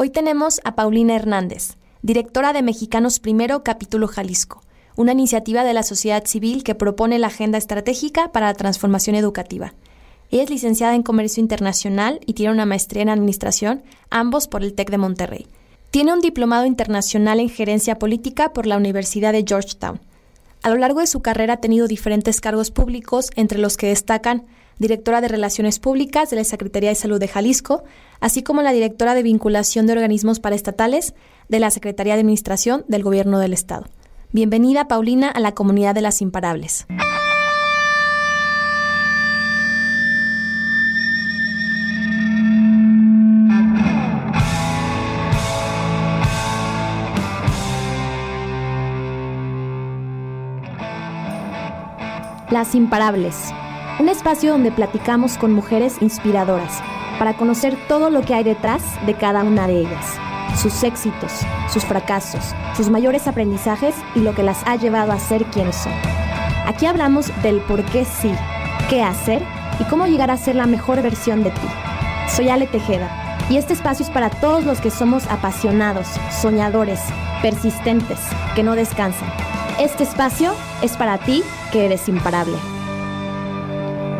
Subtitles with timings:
[0.00, 4.62] Hoy tenemos a Paulina Hernández, directora de Mexicanos Primero, capítulo Jalisco,
[4.94, 9.74] una iniciativa de la sociedad civil que propone la agenda estratégica para la transformación educativa.
[10.30, 14.74] Ella es licenciada en Comercio Internacional y tiene una maestría en Administración, ambos por el
[14.74, 15.48] TEC de Monterrey.
[15.90, 19.98] Tiene un diplomado internacional en Gerencia Política por la Universidad de Georgetown.
[20.62, 24.46] A lo largo de su carrera ha tenido diferentes cargos públicos, entre los que destacan
[24.78, 27.84] directora de Relaciones Públicas de la Secretaría de Salud de Jalisco,
[28.20, 31.14] así como la directora de Vinculación de Organismos Paraestatales
[31.48, 33.86] de la Secretaría de Administración del Gobierno del Estado.
[34.32, 36.86] Bienvenida, Paulina, a la comunidad de las imparables.
[52.50, 53.36] Las Imparables,
[53.98, 56.80] un espacio donde platicamos con mujeres inspiradoras
[57.18, 60.18] para conocer todo lo que hay detrás de cada una de ellas,
[60.56, 61.32] sus éxitos,
[61.68, 65.92] sus fracasos, sus mayores aprendizajes y lo que las ha llevado a ser quienes son.
[66.66, 68.32] Aquí hablamos del por qué sí,
[68.88, 69.42] qué hacer
[69.80, 71.68] y cómo llegar a ser la mejor versión de ti.
[72.28, 76.06] Soy Ale Tejeda y este espacio es para todos los que somos apasionados,
[76.40, 77.00] soñadores,
[77.42, 78.18] persistentes,
[78.54, 79.28] que no descansan.
[79.80, 80.52] Este espacio
[80.82, 82.58] es para ti que eres imparable.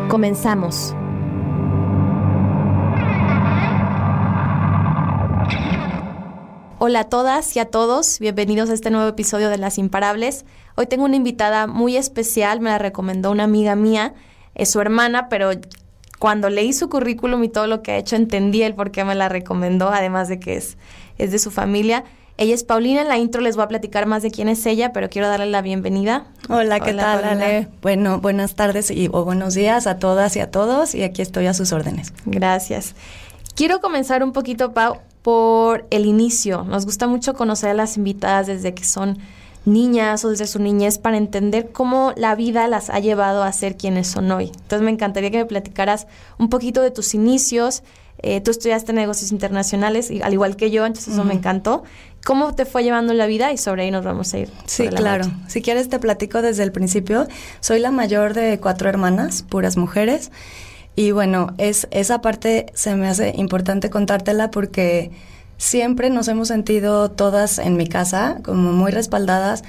[0.09, 0.95] Comenzamos.
[6.79, 10.45] Hola a todas y a todos, bienvenidos a este nuevo episodio de Las Imparables.
[10.75, 14.15] Hoy tengo una invitada muy especial, me la recomendó una amiga mía,
[14.55, 15.51] es su hermana, pero
[16.17, 19.13] cuando leí su currículum y todo lo que ha hecho entendí el por qué me
[19.13, 20.79] la recomendó, además de que es,
[21.19, 22.03] es de su familia.
[22.39, 24.93] Ella es Paulina, en la intro les voy a platicar más de quién es ella,
[24.93, 26.23] pero quiero darle la bienvenida.
[26.47, 27.67] Hola, ¿qué tal, Ale?
[27.81, 31.47] Bueno, buenas tardes y, o buenos días a todas y a todos y aquí estoy
[31.47, 32.13] a sus órdenes.
[32.23, 32.95] Gracias.
[33.55, 36.63] Quiero comenzar un poquito, Pau, por el inicio.
[36.63, 39.17] Nos gusta mucho conocer a las invitadas desde que son
[39.65, 43.75] niñas o desde su niñez para entender cómo la vida las ha llevado a ser
[43.75, 44.45] quienes son hoy.
[44.45, 47.83] Entonces me encantaría que me platicaras un poquito de tus inicios,
[48.21, 51.83] eh, tú estudiaste negocios internacionales, al igual que yo, entonces eso me encantó.
[52.25, 53.51] ¿Cómo te fue llevando la vida?
[53.51, 54.49] Y sobre ahí nos vamos a ir.
[54.65, 55.25] Sí, claro.
[55.47, 57.27] Si quieres te platico desde el principio.
[57.59, 60.31] Soy la mayor de cuatro hermanas, puras mujeres.
[60.95, 65.11] Y bueno, es, esa parte se me hace importante contártela porque
[65.57, 69.63] siempre nos hemos sentido todas en mi casa como muy respaldadas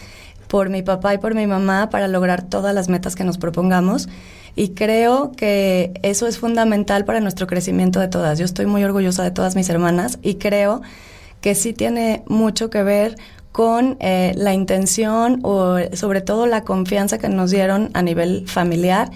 [0.48, 4.08] por mi papá y por mi mamá para lograr todas las metas que nos propongamos
[4.56, 8.38] y creo que eso es fundamental para nuestro crecimiento de todas.
[8.38, 11.09] Yo estoy muy orgullosa de todas mis hermanas y creo que
[11.54, 13.16] sí tiene mucho que ver
[13.52, 19.10] con eh, la intención o sobre todo la confianza que nos dieron a nivel familiar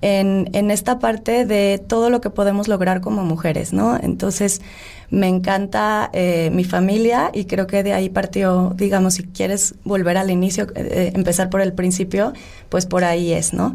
[0.00, 3.98] en, en, esta parte de todo lo que podemos lograr como mujeres, ¿no?
[4.00, 4.62] Entonces,
[5.10, 10.16] me encanta eh, mi familia y creo que de ahí partió, digamos, si quieres volver
[10.16, 12.32] al inicio, eh, empezar por el principio,
[12.68, 13.74] pues por ahí es, ¿no?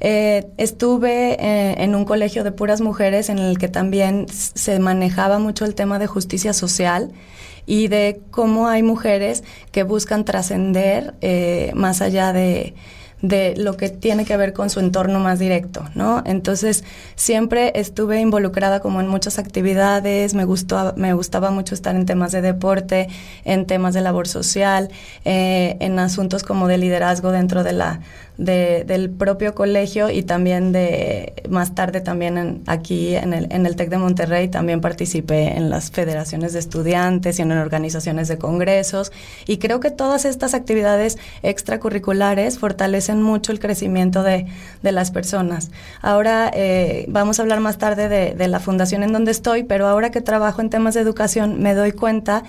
[0.00, 5.64] Eh, estuve en un colegio de puras mujeres en el que también se manejaba mucho
[5.64, 7.12] el tema de justicia social
[7.64, 11.14] y de cómo hay mujeres que buscan trascender
[11.74, 12.74] más allá de
[13.24, 16.22] de lo que tiene que ver con su entorno más directo, ¿no?
[16.26, 16.84] Entonces,
[17.16, 22.32] siempre estuve involucrada como en muchas actividades, me gustó, me gustaba mucho estar en temas
[22.32, 23.08] de deporte,
[23.46, 24.90] en temas de labor social,
[25.24, 28.00] eh, en asuntos como de liderazgo dentro de la
[28.36, 33.76] de, del propio colegio y también de más tarde también aquí en el, en el
[33.76, 39.12] TEC de Monterrey también participé en las federaciones de estudiantes y en organizaciones de congresos
[39.46, 44.46] y creo que todas estas actividades extracurriculares fortalecen mucho el crecimiento de,
[44.82, 45.70] de las personas.
[46.02, 49.86] Ahora eh, vamos a hablar más tarde de, de la fundación en donde estoy, pero
[49.86, 52.44] ahora que trabajo en temas de educación me doy cuenta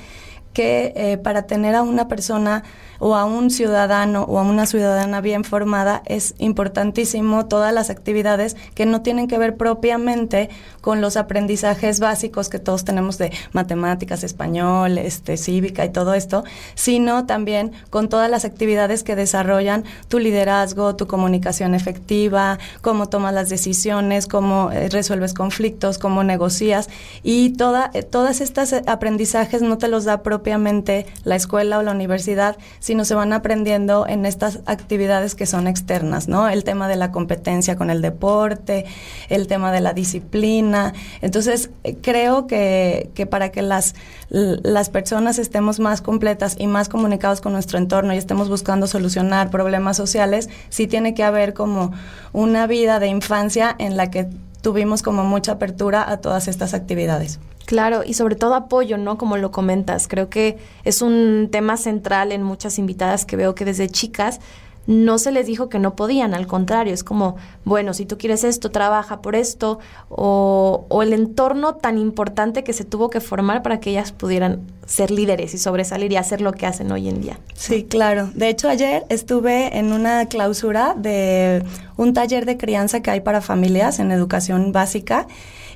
[0.56, 2.64] que eh, para tener a una persona
[2.98, 8.56] o a un ciudadano o a una ciudadana bien formada es importantísimo todas las actividades
[8.74, 10.50] que no tienen que ver propiamente
[10.80, 16.46] con los aprendizajes básicos que todos tenemos de matemáticas, español, este, cívica y todo esto,
[16.76, 23.34] sino también con todas las actividades que desarrollan tu liderazgo, tu comunicación efectiva, cómo tomas
[23.34, 26.88] las decisiones, cómo eh, resuelves conflictos, cómo negocias
[27.24, 31.82] y toda, eh, todas estas aprendizajes no te los da propiamente propiamente la escuela o
[31.82, 36.48] la universidad, sino se van aprendiendo en estas actividades que son externas, ¿no?
[36.48, 38.86] El tema de la competencia con el deporte,
[39.30, 40.94] el tema de la disciplina.
[41.22, 41.72] Entonces,
[42.04, 43.96] creo que, que para que las,
[44.30, 49.50] las personas estemos más completas y más comunicados con nuestro entorno y estemos buscando solucionar
[49.50, 51.92] problemas sociales, sí tiene que haber como
[52.34, 54.28] una vida de infancia en la que
[54.66, 57.40] tuvimos como mucha apertura a todas estas actividades.
[57.68, 59.16] Claro, y sobre todo apoyo, ¿no?
[59.16, 63.64] Como lo comentas, creo que es un tema central en muchas invitadas que veo que
[63.64, 64.40] desde chicas
[64.88, 68.44] no se les dijo que no podían, al contrario, es como, bueno, si tú quieres
[68.44, 69.80] esto, trabaja por esto,
[70.10, 74.62] o, o, el entorno tan importante que se tuvo que formar para que ellas pudieran
[74.86, 77.40] ser líderes y sobresalir y hacer lo que hacen hoy en día.
[77.56, 78.30] Sí, claro.
[78.36, 81.64] De hecho, ayer estuve en una clausura de
[81.98, 85.28] un taller de crianza que hay para familias en educación básica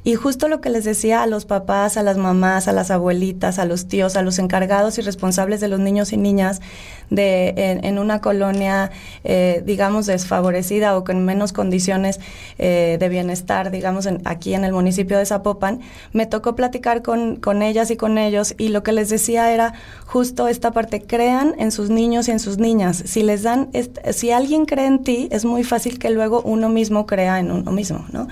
[0.04, 3.60] y justo lo que les decía a los papás, a las mamás, a las abuelitas,
[3.60, 6.62] a los tíos, a los encargados y responsables de los niños y niñas
[7.10, 7.54] de,
[7.84, 8.92] en, una colonia,
[9.24, 12.20] eh, digamos, desfavorecida o con menos condiciones
[12.58, 15.82] eh, de bienestar, digamos, aquí en el municipio de Zapopan,
[16.14, 19.74] me tocó platicar con, con ellas y con ellos y lo que les decía era
[20.06, 23.04] justo esta parte, crean en sus niños y en sus niñas.
[23.06, 23.70] Si les dan,
[24.12, 27.72] si alguien cree en ti, es muy fácil que luego uno mismo crea en uno
[27.72, 28.28] mismo, ¿no?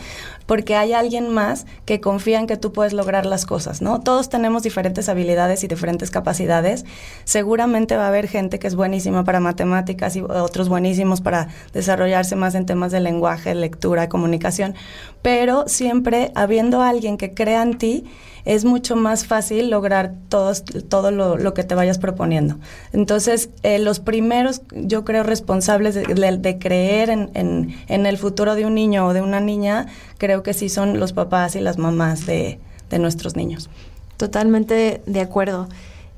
[0.47, 3.99] Porque hay alguien más que confía en que tú puedes lograr las cosas, ¿no?
[3.99, 6.85] Todos tenemos diferentes habilidades y diferentes capacidades.
[7.25, 12.35] Seguramente va a haber gente que es buenísima para matemáticas y otros buenísimos para desarrollarse
[12.35, 14.73] más en temas de lenguaje, lectura, comunicación,
[15.21, 18.05] pero siempre habiendo alguien que crea en ti,
[18.47, 22.55] es mucho más fácil lograr todos, todo lo, que te vayas proponiendo.
[22.93, 28.73] Entonces, eh, los primeros, yo creo, responsables de, creer en, en, el futuro de un
[28.73, 32.59] niño o de una niña, creo que sí son los papás y las mamás de,
[32.89, 33.69] de nuestros niños.
[34.15, 35.67] Totalmente de acuerdo.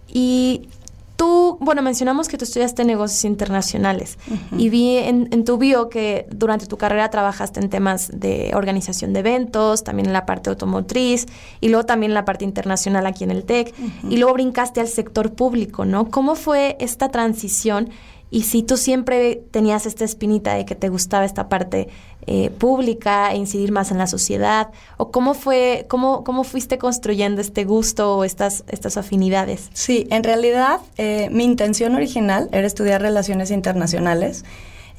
[0.08, 0.70] Y
[1.20, 4.18] Tú, bueno, mencionamos que tú estudiaste negocios internacionales
[4.58, 9.20] y vi en, tu bio que durante tu carrera trabajaste en temas de organización de
[9.20, 11.26] eventos, también en la parte automotriz
[11.60, 13.76] y luego también en la parte internacional aquí en el TEC
[14.10, 16.10] y luego brincaste al sector público, ¿no?
[16.10, 17.90] ¿Cómo fue esta transición?
[18.32, 21.90] Y si tú siempre tenías esta espinita de que te gustaba esta parte
[22.28, 27.42] eh, pública e incidir más en la sociedad, o cómo fue, cómo, cómo fuiste construyendo
[27.42, 29.70] este gusto o estas, estas afinidades.
[29.74, 34.46] Sí, en realidad eh, mi intención original era estudiar relaciones internacionales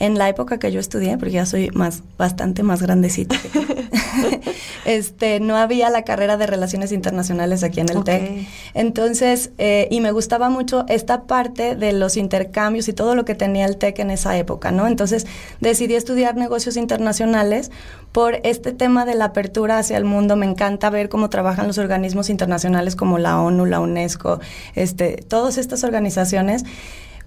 [0.00, 3.36] en la época que yo estudié, porque ya soy más, bastante más grandecita,
[4.86, 8.48] este, no había la carrera de Relaciones Internacionales aquí en el TEC.
[8.72, 13.34] Entonces, eh, y me gustaba mucho esta parte de los intercambios y todo lo que
[13.34, 14.86] tenía el TEC en esa época, ¿no?
[14.86, 15.26] Entonces,
[15.60, 17.70] decidí estudiar negocios internacionales
[18.12, 20.34] por este tema de la apertura hacia el mundo.
[20.34, 24.40] Me encanta ver cómo trabajan los organismos internacionales como la ONU, la UNESCO,
[24.74, 26.64] este, todas estas organizaciones.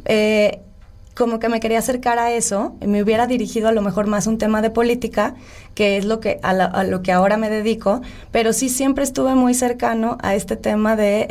[0.06, 0.60] Eh,
[1.14, 4.40] como que me quería acercar a eso, me hubiera dirigido a lo mejor más un
[4.40, 5.36] tema de política,
[5.76, 8.02] que es lo que a, lo que ahora me dedico,
[8.32, 11.24] pero sí siempre estuve muy cercano a este tema de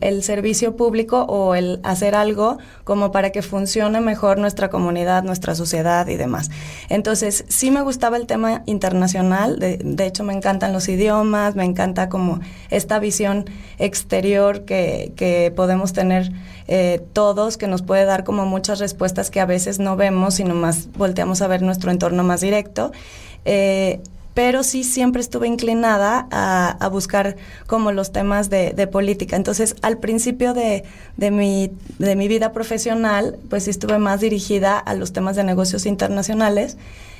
[0.00, 5.54] el, servicio público o el hacer algo como para que funcione mejor nuestra comunidad, nuestra
[5.54, 6.50] sociedad y demás.
[6.88, 11.64] Entonces, sí me gustaba el tema internacional, de, de hecho me encantan los idiomas, me
[11.64, 12.40] encanta como
[12.70, 13.44] esta visión
[13.78, 16.32] exterior que, que podemos tener
[16.68, 20.54] eh, todos, que nos puede dar como muchas respuestas que a veces no vemos, sino
[20.54, 22.92] más volteamos a ver nuestro entorno más directo.
[23.44, 24.00] Eh,
[24.34, 27.36] pero sí siempre estuve inclinada a, buscar
[27.66, 29.34] como los temas de, política.
[29.34, 30.84] Entonces, al principio de,
[31.16, 35.44] de, mi, de mi vida profesional, pues sí estuve más dirigida a los temas de
[35.44, 36.76] negocios internacionales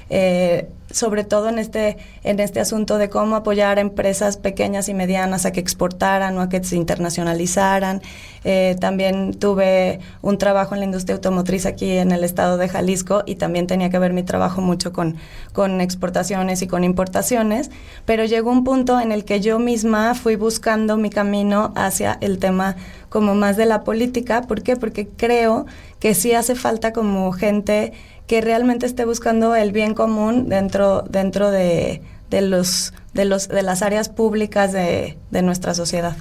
[0.08, 4.94] eh, sobre todo en este, en este asunto de cómo apoyar a empresas pequeñas y
[4.94, 8.02] medianas a que exportaran o a que se internacionalizaran.
[8.44, 13.24] Eh, también tuve un trabajo en la industria automotriz aquí en el estado de Jalisco
[13.26, 15.16] y también tenía que ver mi trabajo mucho con,
[15.52, 17.70] con exportaciones y con importaciones,
[18.04, 22.38] pero llegó un punto en el que yo misma fui buscando mi camino hacia el
[22.38, 22.76] tema
[23.08, 24.42] como más de la política.
[24.42, 24.76] ¿Por qué?
[24.76, 25.66] Porque creo
[25.98, 27.92] que sí hace falta como gente
[28.26, 33.62] que realmente esté buscando el bien común dentro, dentro de, de los, de, los, de
[33.62, 36.16] las áreas públicas de, de nuestra sociedad.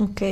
[0.00, 0.22] Ok.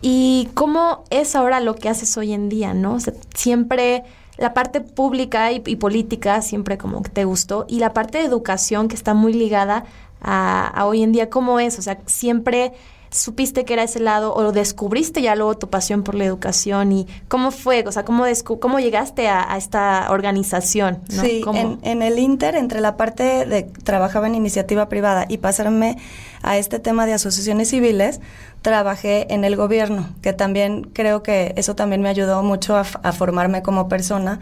[0.00, 2.98] ¿Y cómo es ahora lo que haces hoy en día, no?
[3.34, 4.02] siempre
[4.38, 8.88] la parte pública y, política siempre como que te gustó y la parte de educación
[8.88, 9.84] que está muy ligada
[10.20, 11.78] a, a hoy en día, ¿cómo es?
[11.78, 12.72] O sea, siempre
[13.12, 17.06] supiste que era ese lado o descubriste ya luego tu pasión por la educación y
[17.28, 18.24] cómo fue, o sea, cómo,
[18.58, 21.00] cómo llegaste a, esta organización?
[21.08, 21.44] Sí,
[21.82, 25.98] en, el Inter, entre la parte de trabajaba en iniciativa privada y pasarme
[26.42, 28.20] a este tema de asociaciones civiles,
[28.62, 33.62] trabajé en el gobierno, que también creo que eso también me ayudó mucho a, formarme
[33.62, 34.40] como persona.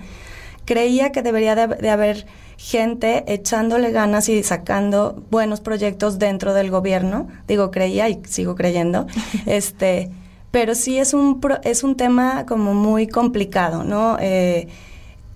[0.65, 2.27] Creía que debería de haber
[2.57, 7.27] gente echándole ganas y sacando buenos proyectos dentro del gobierno.
[7.49, 9.07] Digo, creía y sigo creyendo.
[9.47, 10.11] este,
[10.51, 14.19] pero sí es un, es un tema como muy complicado, ¿no?
[14.21, 14.69] Eh,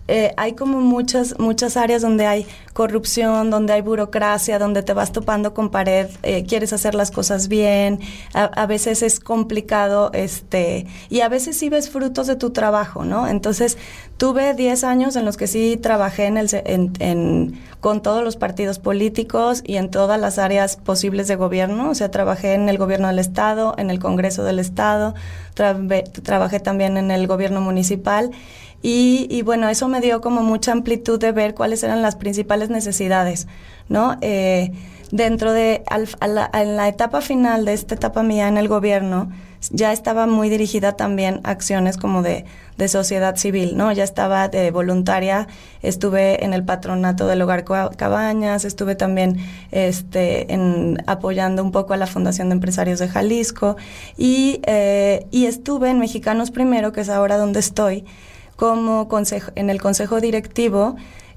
[0.07, 5.13] eh, hay como muchas, muchas áreas donde hay corrupción, donde hay burocracia, donde te vas
[5.13, 8.01] topando con pared, eh, quieres hacer las cosas bien,
[8.35, 13.29] a, veces es complicado, este, y a veces sí ves frutos de tu trabajo, ¿no?
[13.29, 13.79] Entonces,
[14.19, 18.79] tuve 10 años en los que sí trabajé en el, en, con todos los partidos
[18.79, 23.09] políticos y en todas las áreas posibles de gobierno, o sea, trabajé en el gobierno
[23.09, 25.15] del Estado, en el Congreso del Estado,
[25.55, 28.33] trabajé también en el gobierno municipal,
[28.87, 33.47] y, bueno, eso me dio como mucha amplitud de ver cuáles eran las principales necesidades,
[33.89, 34.19] ¿no?
[34.21, 34.73] Eh,
[35.11, 35.83] dentro de,
[36.21, 39.31] la, en la etapa final de esta etapa mía en el gobierno,
[39.71, 42.45] ya estaba muy dirigida también a acciones como de,
[42.77, 43.91] de, sociedad civil, ¿no?
[43.91, 45.49] Ya estaba de voluntaria,
[45.81, 49.39] estuve en el patronato del Hogar Cabañas, estuve también
[49.73, 50.47] este,
[51.07, 53.79] apoyando un poco a la Fundación de Empresarios de Jalisco
[54.19, 58.05] y, eh, y estuve en Mexicanos Primero, que es ahora donde estoy,
[58.57, 60.97] como consejo, en el consejo directivo,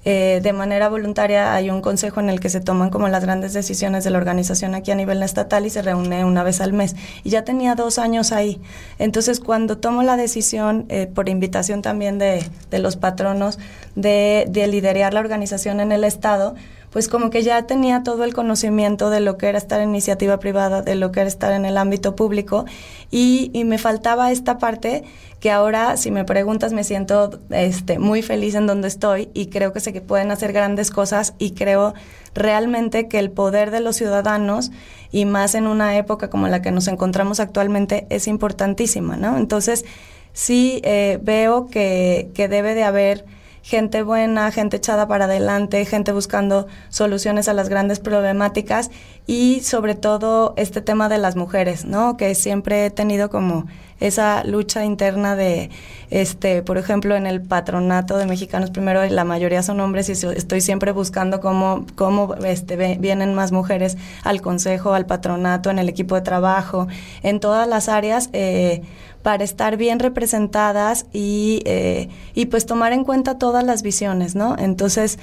[0.10, 3.52] eh, de manera voluntaria hay un consejo en el que se toman como las grandes
[3.52, 6.96] decisiones de la organización aquí a nivel estatal y se reúne una vez al mes.
[7.26, 8.62] Y ya tenía dos años ahí.
[9.00, 13.60] Entonces, cuando tomo la decisión, eh, por invitación también de, de los patronos,
[13.96, 16.56] de, de liderar la organización en el Estado,
[16.92, 20.40] pues como que ya tenía todo el conocimiento de lo que era estar en iniciativa
[20.40, 22.66] privada, de lo que era estar en el ámbito público
[23.12, 25.04] y, me faltaba esta parte
[25.42, 29.74] que ahora, si me preguntas, me siento este, muy feliz en donde estoy y creo
[29.74, 31.94] que sé que pueden hacer grandes cosas y creo
[32.34, 34.72] realmente que el poder de los ciudadanos
[35.12, 39.38] y más en una época como la que nos encontramos actualmente es importantísima, ¿no?
[39.38, 39.84] Entonces,
[40.32, 43.26] sí eh, veo que, que debe de haber
[43.68, 48.92] gente buena, gente echada para adelante, gente buscando soluciones a las grandes problemáticas
[49.26, 52.16] y sobre todo este tema de las mujeres, ¿no?
[52.16, 53.66] Que siempre he tenido como
[54.00, 55.70] esa lucha interna de,
[56.12, 60.62] este, por ejemplo, en el patronato de Mexicanos Primero, la mayoría son hombres y estoy
[60.62, 66.16] siempre buscando cómo, cómo este, vienen más mujeres al consejo, al patronato, en el equipo
[66.16, 66.88] de trabajo,
[67.22, 68.30] en todas las áreas.
[68.32, 68.82] Eh,
[69.28, 74.56] para estar bien representadas y, eh, y pues tomar en cuenta todas las visiones, ¿no?
[74.58, 75.20] Entonces,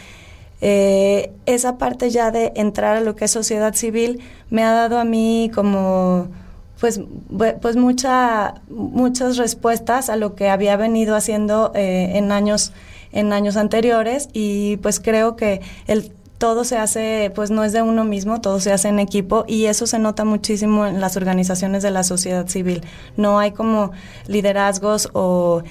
[0.60, 4.20] eh, esa parte ya de entrar a lo que es sociedad civil
[4.50, 6.28] me ha dado a mí como
[6.80, 7.00] pues,
[7.62, 12.74] pues mucha, muchas respuestas a lo que había venido haciendo eh, en años
[13.10, 16.12] en años anteriores y pues creo que el
[16.44, 19.64] todo se hace, pues no es de uno mismo, todo se hace en equipo y
[19.64, 22.82] eso se nota muchísimo en las organizaciones de la sociedad civil.
[23.16, 23.92] No hay como
[24.26, 25.62] liderazgos o,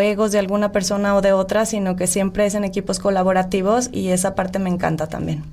[0.00, 4.08] egos de alguna persona o de otra, sino que siempre es en equipos colaborativos y
[4.08, 5.44] esa parte me encanta también.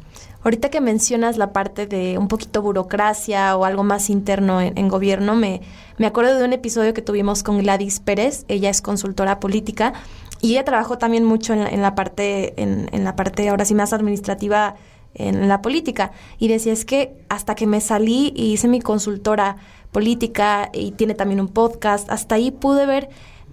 [0.41, 5.35] Ahorita que mencionas la parte de un poquito burocracia o algo más interno en, gobierno,
[5.35, 5.59] me,
[5.97, 9.91] me acuerdo de un episodio que tuvimos con Gladys Pérez, ella es consultora política
[10.41, 13.93] y ella trabajó también mucho en la, parte, en, en, la parte ahora sí más
[13.93, 14.75] administrativa
[15.13, 16.11] en la política.
[16.39, 19.57] Y decía, es que hasta que me salí y hice mi consultora
[19.91, 23.09] política y tiene también un podcast, hasta ahí pude ver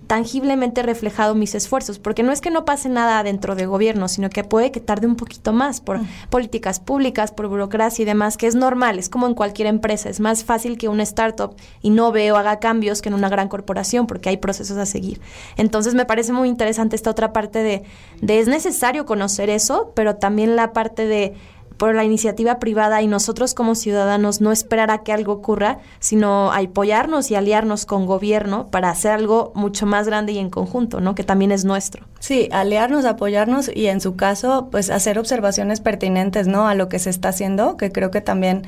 [0.09, 4.31] tangiblemente reflejado mis esfuerzos, porque no es que no pase nada dentro de gobierno, sino
[4.31, 6.01] que puede que tarde un poquito más por
[6.31, 10.19] políticas públicas, por burocracia y demás, que es normal, es como en cualquier empresa, es
[10.19, 14.07] más fácil que una startup y no veo haga cambios que en una gran corporación,
[14.07, 15.21] porque hay procesos a seguir.
[15.57, 17.83] Entonces me parece muy interesante esta otra parte de,
[18.23, 21.35] de es necesario conocer eso, pero también la parte de
[21.79, 26.53] por la iniciativa privada y nosotros como ciudadanos no esperar a que algo ocurra, sino
[26.53, 31.15] apoyarnos y aliarnos con gobierno para hacer algo mucho más grande y en conjunto, ¿no?
[31.15, 32.05] Que también es nuestro.
[32.19, 36.69] Sí, aliarnos, apoyarnos y en su caso, pues hacer observaciones pertinentes, ¿no?
[36.69, 38.67] A lo que se está haciendo, que creo que también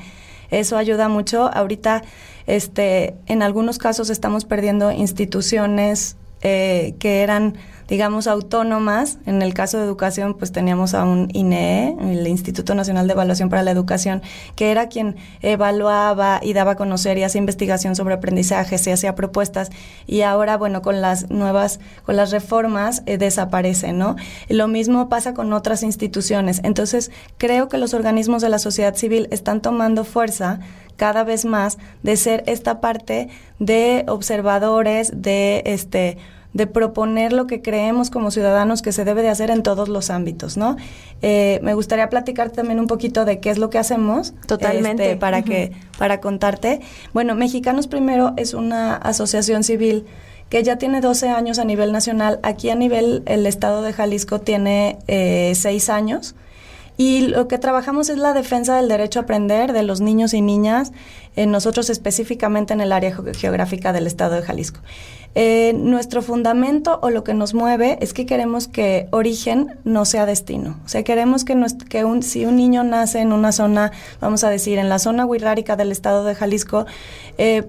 [0.49, 1.49] eso ayuda mucho.
[1.53, 2.03] Ahorita,
[2.47, 7.55] este, en algunos casos estamos perdiendo instituciones eh, que eran
[7.91, 9.17] digamos, autónomas.
[9.25, 13.49] En el caso de educación, pues teníamos a un INEE, el Instituto Nacional de Evaluación
[13.49, 14.21] para la Educación,
[14.55, 19.13] que era quien evaluaba y daba a conocer y hacía investigación sobre aprendizaje, se hacía
[19.13, 19.71] propuestas.
[20.07, 24.15] Y ahora, bueno, con las nuevas, con las reformas, eh, desaparece, ¿no?
[24.47, 26.61] Lo mismo pasa con otras instituciones.
[26.63, 30.61] Entonces, creo que los organismos de la sociedad civil están tomando fuerza
[30.95, 33.27] cada vez más de ser esta parte
[33.59, 36.17] de observadores, de este
[36.53, 40.09] de proponer lo que creemos como ciudadanos que se debe de hacer en todos los
[40.09, 40.75] ámbitos, ¿no?
[41.21, 44.33] Eh, me gustaría platicar también un poquito de qué es lo que hacemos.
[44.47, 45.03] Totalmente.
[45.03, 46.81] Este, para que, para contarte.
[47.13, 50.05] Bueno, Mexicanos Primero es una asociación civil
[50.49, 52.39] que ya tiene 12 años a nivel nacional.
[52.43, 56.35] Aquí a nivel, el estado de Jalisco tiene eh, 6 años.
[57.01, 60.41] Y lo que trabajamos es la defensa del derecho a aprender de los niños y
[60.41, 60.91] niñas,
[61.35, 64.81] eh, nosotros específicamente en el área geográfica del estado de Jalisco.
[65.33, 70.27] Eh, nuestro fundamento o lo que nos mueve es que queremos que origen no sea
[70.27, 70.79] destino.
[70.85, 71.55] O sea, queremos que,
[72.05, 75.75] un, si un niño nace en una zona, vamos a decir, en la zona huirrárica
[75.75, 76.85] del estado de Jalisco,
[77.39, 77.63] eh,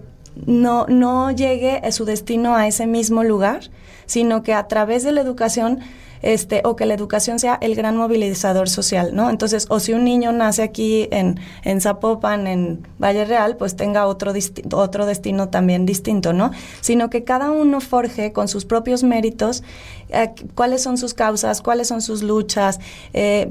[0.45, 3.71] no, no llegue a su destino a ese mismo lugar,
[4.13, 5.81] sino que a través de la educación
[6.21, 9.31] este, o que la educación sea el gran movilizador social, ¿no?
[9.31, 14.07] Entonces, o si un niño nace aquí en, en Zapopan, en Valle Real, pues tenga
[14.07, 14.35] otro,
[14.75, 16.51] otro destino también distinto, ¿no?
[16.83, 19.65] Sino que cada uno forje con sus propios méritos
[20.11, 22.81] eh, cuáles son sus causas, cuáles son sus luchas,
[23.15, 23.51] eh,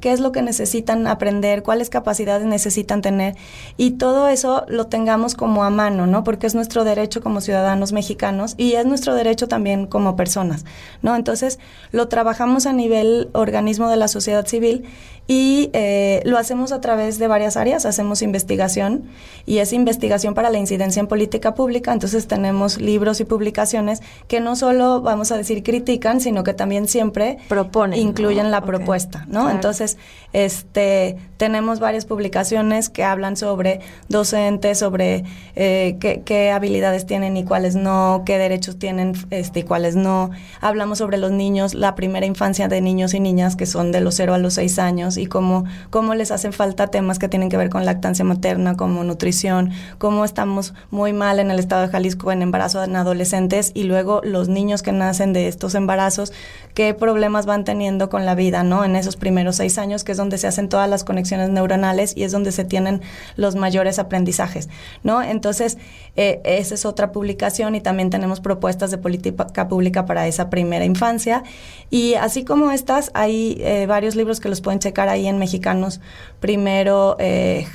[0.00, 3.36] qué es lo que necesitan aprender, cuáles capacidades necesitan tener
[3.76, 6.24] y todo eso lo tengamos como a mano, ¿no?
[6.24, 10.64] Porque es nuestro derecho como ciudadanos mexicanos y es nuestro derecho también como personas,
[11.02, 11.16] ¿no?
[11.16, 11.58] Entonces
[11.90, 14.84] lo trabajamos a nivel organismo de la sociedad civil
[15.26, 19.04] y eh, lo hacemos a través de varias áreas, hacemos investigación
[19.46, 24.40] y es investigación para la incidencia en política pública, entonces tenemos libros y publicaciones que
[24.40, 29.50] no solo, vamos a decir, critican, sino que también siempre proponen, incluyen la propuesta, ¿no?
[29.50, 29.96] Entonces,
[30.32, 35.24] este, tenemos varias publicaciones que hablan sobre docentes, sobre
[35.56, 40.30] eh, qué, habilidades tienen y cuáles no, qué derechos tienen este, y cuáles no.
[40.60, 44.14] Hablamos sobre los niños, la primera infancia de niños y niñas que son de los
[44.14, 47.56] 0 a los 6 años y cómo, cómo les hacen falta temas que tienen que
[47.56, 52.30] ver con lactancia materna, como nutrición, cómo estamos muy mal en el estado de Jalisco
[52.30, 56.32] en embarazo en adolescentes y luego los niños que nacen de estos embarazos,
[56.74, 58.84] qué problemas van teniendo con la vida, ¿no?
[58.84, 62.22] En esos primeros seis años, que es donde se hacen todas las conexiones neuronales y
[62.22, 63.02] es donde se tienen
[63.36, 64.68] los mayores aprendizajes,
[65.02, 65.22] ¿no?
[65.22, 65.78] Entonces,
[66.16, 70.84] eh, esa es otra publicación y también tenemos propuestas de política pública para esa primera
[70.84, 71.42] infancia.
[71.90, 76.00] Y así como estas, hay eh, varios libros que los pueden checar ahí en mexicanos
[76.40, 77.66] primero eh,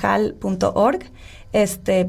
[1.52, 2.08] este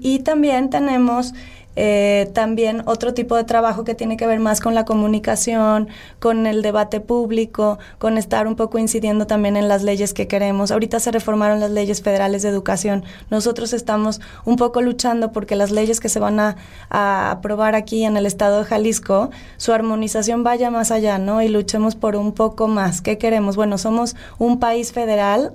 [0.00, 1.32] y también tenemos
[1.74, 5.88] eh, también otro tipo de trabajo que tiene que ver más con la comunicación,
[6.20, 10.70] con el debate público, con estar un poco incidiendo también en las leyes que queremos.
[10.70, 13.04] Ahorita se reformaron las leyes federales de educación.
[13.30, 16.56] Nosotros estamos un poco luchando porque las leyes que se van a,
[16.90, 21.42] aprobar aquí en el estado de Jalisco, su armonización vaya más allá, ¿no?
[21.42, 23.00] Y luchemos por un poco más.
[23.00, 23.56] ¿Qué queremos?
[23.56, 25.54] Bueno, somos un país federal.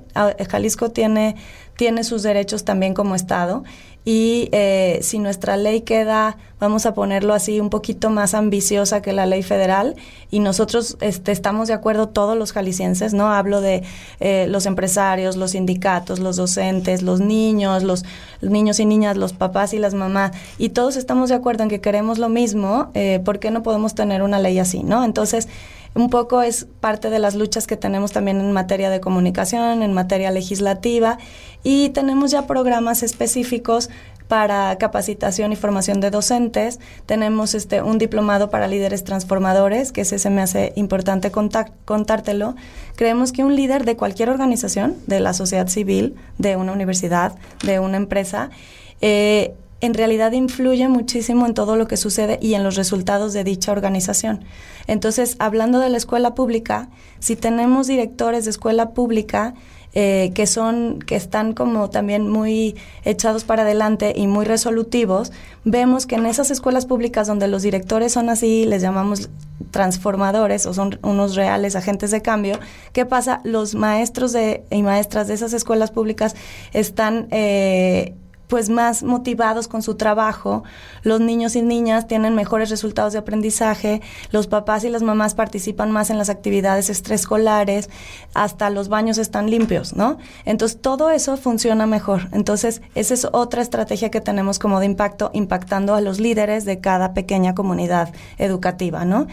[0.50, 1.36] Jalisco tiene
[1.78, 3.64] tiene sus derechos también como Estado
[4.08, 9.12] y eh, si nuestra ley queda, vamos a ponerlo así, un poquito más ambiciosa que
[9.12, 9.98] la ley federal
[10.32, 13.34] y nosotros este, estamos de acuerdo todos los jaliscienses, ¿no?
[13.34, 13.84] Hablo de
[14.22, 18.06] eh, los empresarios, los sindicatos, los docentes, los niños, los,
[18.40, 21.82] niños y niñas, los papás y las mamás y todos estamos de acuerdo en que
[21.82, 25.04] queremos lo mismo, eh, ¿por qué no podemos tener una ley así, ¿no?
[25.04, 25.50] Entonces,
[25.94, 29.94] un poco es parte de las luchas que tenemos también en materia de comunicación, en
[29.94, 31.18] materia legislativa
[31.64, 33.90] y tenemos ya programas específicos
[34.28, 36.80] para capacitación y formación de docentes.
[37.06, 42.56] Tenemos este un diplomado para líderes transformadores, que ese se me hace importante contártelo.
[42.96, 47.80] Creemos que un líder de cualquier organización, de la sociedad civil, de una universidad, de
[47.80, 48.50] una empresa,
[49.02, 53.44] eh, en realidad influye muchísimo en todo lo que sucede y en los resultados de
[53.44, 54.44] dicha organización.
[54.88, 59.54] Entonces, hablando de la escuela pública, si tenemos directores de escuela pública
[59.94, 65.32] eh, que son, que están como también muy echados para adelante y muy resolutivos,
[65.64, 69.30] vemos que en esas escuelas públicas donde los directores son así, les llamamos
[69.72, 72.60] transformadores o son unos reales agentes de cambio,
[72.94, 73.42] ¿qué pasa?
[73.44, 76.36] Los maestros de, y maestras de esas escuelas públicas
[76.74, 78.14] están eh,
[78.48, 80.64] pues más motivados con su trabajo,
[81.04, 85.92] los niños y niñas tienen mejores resultados de aprendizaje, los papás y las mamás participan
[85.92, 87.90] más en las actividades extraescolares,
[88.34, 90.18] hasta los baños están limpios, ¿no?
[90.46, 92.30] Entonces todo eso funciona mejor.
[92.32, 96.80] Entonces esa es otra estrategia que tenemos como de impacto, impactando a los líderes de
[96.80, 99.28] cada pequeña comunidad educativa, ¿no?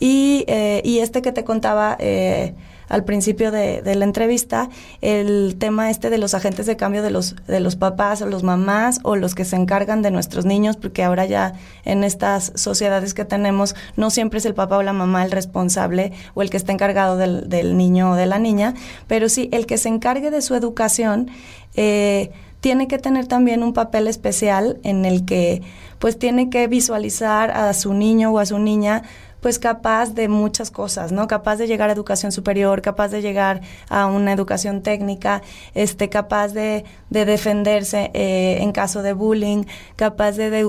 [0.00, 1.96] Y, eh, y este que te contaba...
[2.00, 2.54] Eh,
[2.88, 4.68] al principio de, la entrevista,
[5.00, 8.42] el tema este de los agentes de cambio de los, de los papás o los
[8.42, 13.14] mamás o los que se encargan de nuestros niños, porque ahora ya en estas sociedades
[13.14, 16.56] que tenemos no siempre es el papá o la mamá el responsable o el que
[16.56, 18.74] está encargado del, del niño o de la niña,
[19.06, 21.30] pero sí el que se encargue de su educación
[21.74, 25.62] eh, tiene que tener también un papel especial en el que
[25.98, 29.02] pues tiene que visualizar a su niño o a su niña
[29.40, 31.28] pues capaz de muchas cosas, ¿no?
[31.28, 35.42] Capaz de llegar a educación superior, capaz de llegar a una educación técnica,
[35.74, 39.64] este, capaz de, defenderse eh, en caso de bullying,
[39.96, 40.68] capaz de,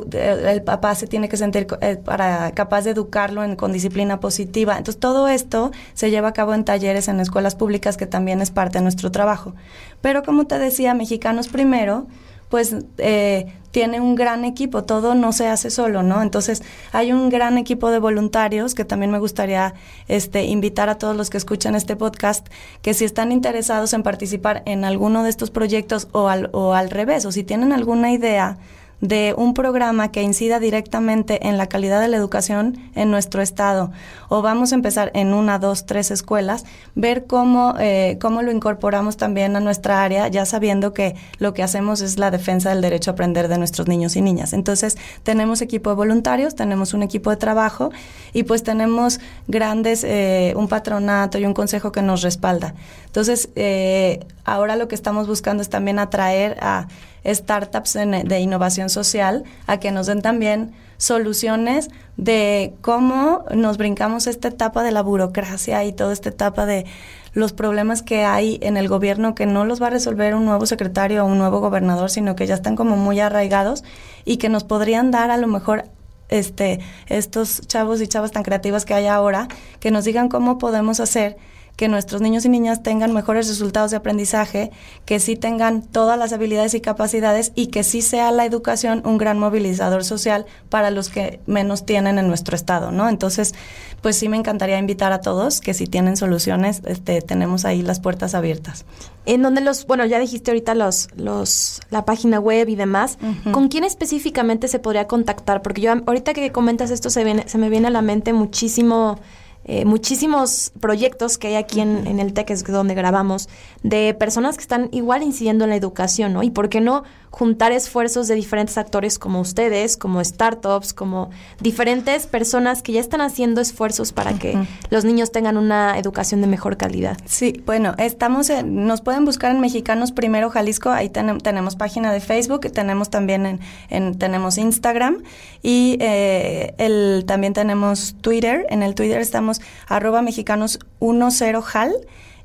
[0.52, 4.78] el papá se tiene que sentir eh, para capaz de educarlo en, con disciplina positiva.
[4.78, 8.52] Entonces todo esto se lleva a cabo en talleres en escuelas públicas que también es
[8.52, 9.54] parte de nuestro trabajo.
[10.02, 12.08] Pero como te decía, Mexicanos Primero
[12.50, 16.24] pues eh, tiene un gran equipo, todo no se hace solo, ¿no?
[16.24, 16.64] Entonces
[16.94, 19.76] hay un gran equipo de voluntarios que también me gustaría
[20.08, 22.48] este, invitar a todos los que escuchan este podcast
[22.82, 26.90] que si están interesados en participar en alguno de estos proyectos o al, o al
[26.90, 28.58] revés, o si tienen alguna idea
[29.02, 33.92] de un programa que incida directamente en la calidad de la educación en nuestro estado.
[34.28, 39.16] O vamos a empezar en una, dos, tres escuelas, ver cómo, eh, cómo lo incorporamos
[39.18, 43.12] también a nuestra área, ya sabiendo que lo que hacemos es la defensa del derecho
[43.12, 44.54] a aprender de nuestros niños y niñas.
[44.54, 47.92] Entonces, tenemos equipo de voluntarios, tenemos un equipo de trabajo
[48.34, 52.74] y pues tenemos grandes, eh, un patronato y un consejo que nos respalda.
[53.06, 56.88] Entonces, eh, ahora lo que estamos buscando es también atraer a
[57.28, 64.48] startups de innovación social a que nos den también soluciones de cómo nos brincamos esta
[64.48, 66.86] etapa de la burocracia y toda esta etapa de
[67.34, 70.66] los problemas que hay en el gobierno que no los va a resolver un nuevo
[70.66, 73.84] secretario o un nuevo gobernador, sino que ya están como muy arraigados
[74.26, 75.86] y que nos podrían dar a lo mejor
[76.30, 79.48] este estos chavos y chavas tan creativas que hay ahora,
[79.80, 81.38] que nos digan cómo podemos hacer
[81.78, 84.72] que nuestros niños y niñas tengan mejores resultados de aprendizaje,
[85.06, 89.20] que sí tengan todas las habilidades y capacidades y que sí sea la educación un
[89.20, 93.08] gran movilizador social para los que menos tienen en nuestro estado, ¿no?
[93.08, 93.54] Entonces,
[94.02, 98.00] pues sí me encantaría invitar a todos que si tienen soluciones, este, tenemos ahí las
[98.00, 98.86] puertas abiertas.
[99.28, 103.20] En donde los, bueno, ya dijiste ahorita los, los, la página web y demás,
[103.52, 105.62] ¿con quién específicamente se podría contactar?
[105.62, 109.20] Porque yo ahorita que comentas esto se, viene, se me viene a la mente muchísimo
[109.68, 113.50] eh, muchísimos proyectos que hay aquí en, en el TEC, es donde grabamos,
[113.84, 116.42] de personas que están igual incidiendo en la educación, ¿no?
[116.42, 122.26] Y por qué no juntar esfuerzos de diferentes actores como ustedes, como startups, como diferentes
[122.26, 124.58] personas que ya están haciendo esfuerzos para que
[124.90, 127.18] los niños tengan una educación de mejor calidad.
[127.26, 132.72] Sí, bueno, estamos nos pueden buscar en Mexicanos Primero Jalisco, ahí tenemos página de Facebook,
[132.72, 133.60] tenemos también
[133.90, 135.24] en, tenemos Instagram
[135.62, 141.94] y eh, el, también tenemos Twitter, en el Twitter estamos arroba mexicanos 10 jal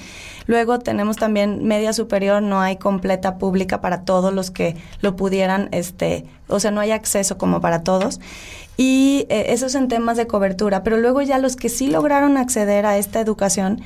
[0.46, 5.70] Luego tenemos también media superior, no hay completa pública para todos los que lo pudieran,
[5.72, 8.20] este, o sea, no hay acceso como para todos.
[8.78, 12.36] Y eh, eso es en temas de cobertura, pero luego ya los que sí lograron
[12.36, 13.82] acceder a esta educación,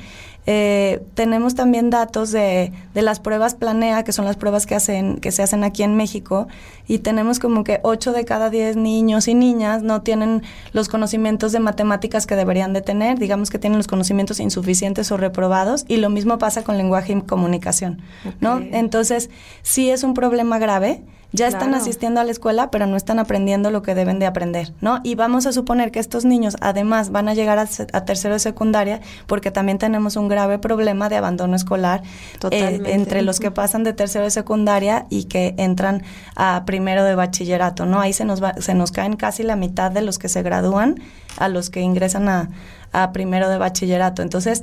[0.46, 5.18] eh, tenemos también datos de, de, las pruebas Planea, que son las pruebas que, hacen,
[5.18, 6.48] que se hacen aquí en México,
[6.88, 11.52] y tenemos como que 8 de cada 10 niños y niñas no tienen los conocimientos
[11.52, 15.98] de matemáticas que deberían de tener, digamos que tienen los conocimientos insuficientes o reprobados, y
[15.98, 18.02] lo mismo pasa con lenguaje y comunicación,
[18.40, 18.58] ¿no?
[18.58, 19.30] Entonces,
[19.62, 21.02] sí es un problema grave
[21.32, 24.72] ya están asistiendo a la escuela, pero no están aprendiendo lo que deben de aprender,
[24.80, 25.00] ¿no?
[25.02, 27.66] Y vamos a suponer que estos niños además van a llegar a,
[28.04, 32.02] tercero de secundaria porque también tenemos un grave problema de abandono escolar
[32.50, 36.02] eh, entre los que pasan de tercero de secundaria y que entran
[36.36, 38.00] a primero de bachillerato, ¿no?
[38.00, 41.00] Ahí se nos, va, se nos caen casi la mitad de los que se gradúan
[41.38, 42.50] a los que ingresan a,
[42.92, 44.20] a primero de bachillerato.
[44.20, 44.62] Entonces,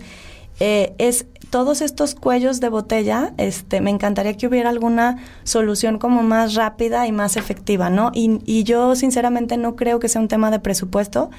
[0.59, 6.21] eh, es todos estos cuellos de botella, este, me encantaría que hubiera alguna solución como
[6.21, 8.11] más rápida y más efectiva, ¿no?
[8.13, 11.29] Y, y yo sinceramente no creo que sea un tema de presupuesto.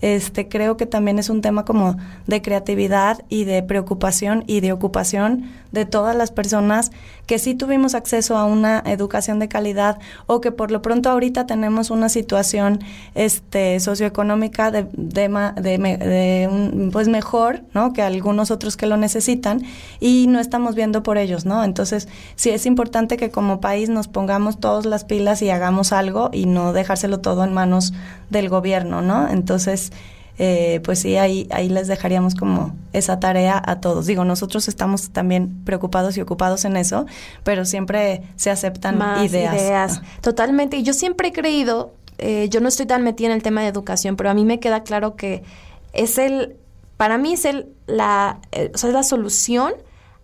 [0.00, 4.72] Este, creo que también es un tema como de creatividad y de preocupación y de
[4.72, 6.90] ocupación de todas las personas
[7.30, 11.46] que sí tuvimos acceso a una educación de calidad o que por lo pronto ahorita
[11.46, 12.80] tenemos una situación
[13.14, 17.92] este, socioeconómica de, de, pues mejor, ¿no?
[17.92, 19.62] Que algunos otros que lo necesitan
[20.00, 21.62] y no estamos viendo por ellos, ¿no?
[21.62, 26.30] Entonces, sí es importante que como país nos pongamos todas las pilas y hagamos algo
[26.32, 27.92] y no dejárselo todo en manos
[28.30, 29.28] del gobierno, ¿no?
[29.28, 29.92] Entonces,
[30.42, 34.06] eh, pues sí, ahí, ahí les dejaríamos como esa tarea a todos.
[34.06, 37.04] Digo, nosotros estamos también preocupados y ocupados en eso,
[37.44, 40.00] pero siempre se aceptan ideas.
[40.22, 40.78] Totalmente.
[40.78, 43.68] Y yo siempre he creído, eh, yo no estoy tan metida en el tema de
[43.68, 45.42] educación, pero a mí me queda claro que
[45.92, 46.56] es el,
[46.96, 49.74] para mí es el, la, eh, es la solución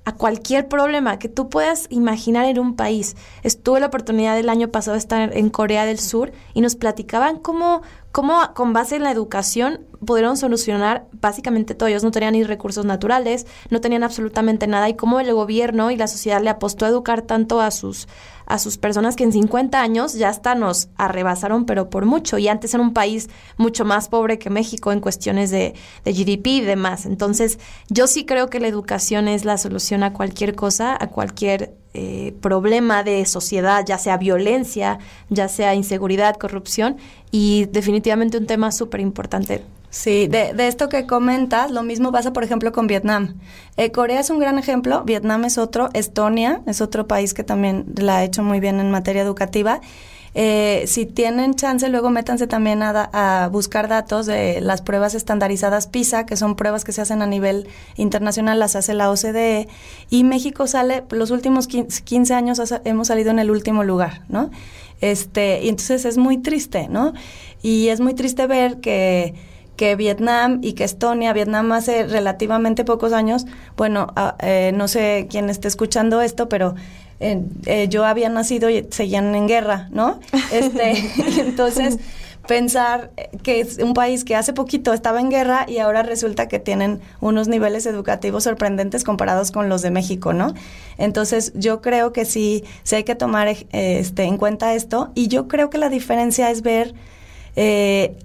[0.07, 3.17] a cualquier problema que tú puedas imaginar en un país.
[3.43, 7.39] Estuve la oportunidad el año pasado de estar en Corea del Sur y nos platicaban
[7.39, 7.83] cómo,
[8.17, 11.91] cómo con base en la educación pudieron solucionar básicamente todo.
[11.91, 15.97] Ellos no tenían ni recursos naturales, no tenían absolutamente nada y cómo el gobierno y
[15.97, 18.09] la sociedad le apostó a educar tanto a sus
[18.47, 22.39] a sus personas que en 50 años ya hasta nos arrebasaron, pero por mucho.
[22.39, 25.75] Y antes era un país mucho más pobre que México en cuestiones de,
[26.05, 27.05] de GDP y demás.
[27.05, 27.59] Entonces,
[27.91, 32.35] yo sí creo que la educación es la solución a cualquier cosa, a cualquier eh,
[32.43, 34.99] problema de sociedad, ya sea violencia,
[35.31, 36.99] ya sea inseguridad, corrupción,
[37.31, 39.63] y definitivamente un tema súper importante.
[39.89, 43.37] Sí, de, de, esto que comentas, lo mismo pasa, por ejemplo, con Vietnam.
[43.79, 47.87] Eh, Corea es un gran ejemplo, Vietnam es otro, Estonia es otro país que también
[47.97, 49.81] la ha hecho muy bien en materia educativa.
[50.39, 56.27] Eh, si tienen chance, luego métanse también a, buscar datos de las pruebas estandarizadas PISA,
[56.27, 59.67] que son pruebas que se hacen a nivel internacional, las hace la OCDE,
[60.11, 64.51] y México sale, los últimos 15 años hemos salido en el último lugar, ¿no?
[65.01, 67.15] Este, y entonces es muy triste, ¿no?
[67.63, 69.35] Y es muy triste ver que
[69.77, 73.45] que Vietnam y que Estonia, Vietnam hace relativamente pocos años,
[73.77, 74.07] bueno,
[74.39, 76.75] eh, no sé quién esté escuchando esto, pero
[77.21, 80.21] eh, yo había nacido y seguían en guerra, ¿no?
[80.53, 80.95] Este,
[81.41, 81.99] entonces,
[82.47, 83.11] pensar
[83.43, 87.01] que es un país que hace poquito estaba en guerra y ahora resulta que tienen
[87.21, 90.55] unos niveles educativos sorprendentes comparados con los de México, ¿no?
[90.99, 95.49] Entonces, yo creo que sí, sí hay que tomar este, en cuenta esto y yo
[95.49, 96.95] creo que la diferencia es ver
[97.57, 98.17] eh,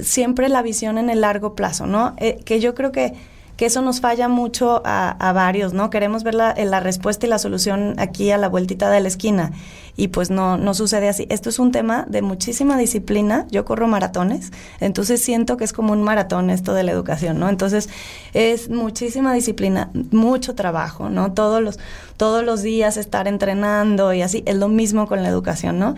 [0.00, 2.14] siempre la visión en el largo plazo, ¿no?
[2.18, 3.14] Eh, que yo creo que
[3.58, 5.90] que eso nos falla mucho a, varios, ¿no?
[5.90, 9.50] Queremos ver la, la, respuesta y la solución aquí a la vueltita de la esquina
[9.98, 11.26] y pues no, no sucede así.
[11.28, 13.46] Esto es un tema de muchísima disciplina.
[13.50, 17.48] Yo corro maratones, entonces siento que es como un maratón esto de la educación, ¿no?
[17.48, 17.88] Entonces
[18.32, 21.32] es muchísima disciplina, mucho trabajo, ¿no?
[21.32, 21.80] Todos los,
[22.16, 24.44] todos los días estar entrenando y así.
[24.46, 25.96] Es lo mismo con la educación, ¿no?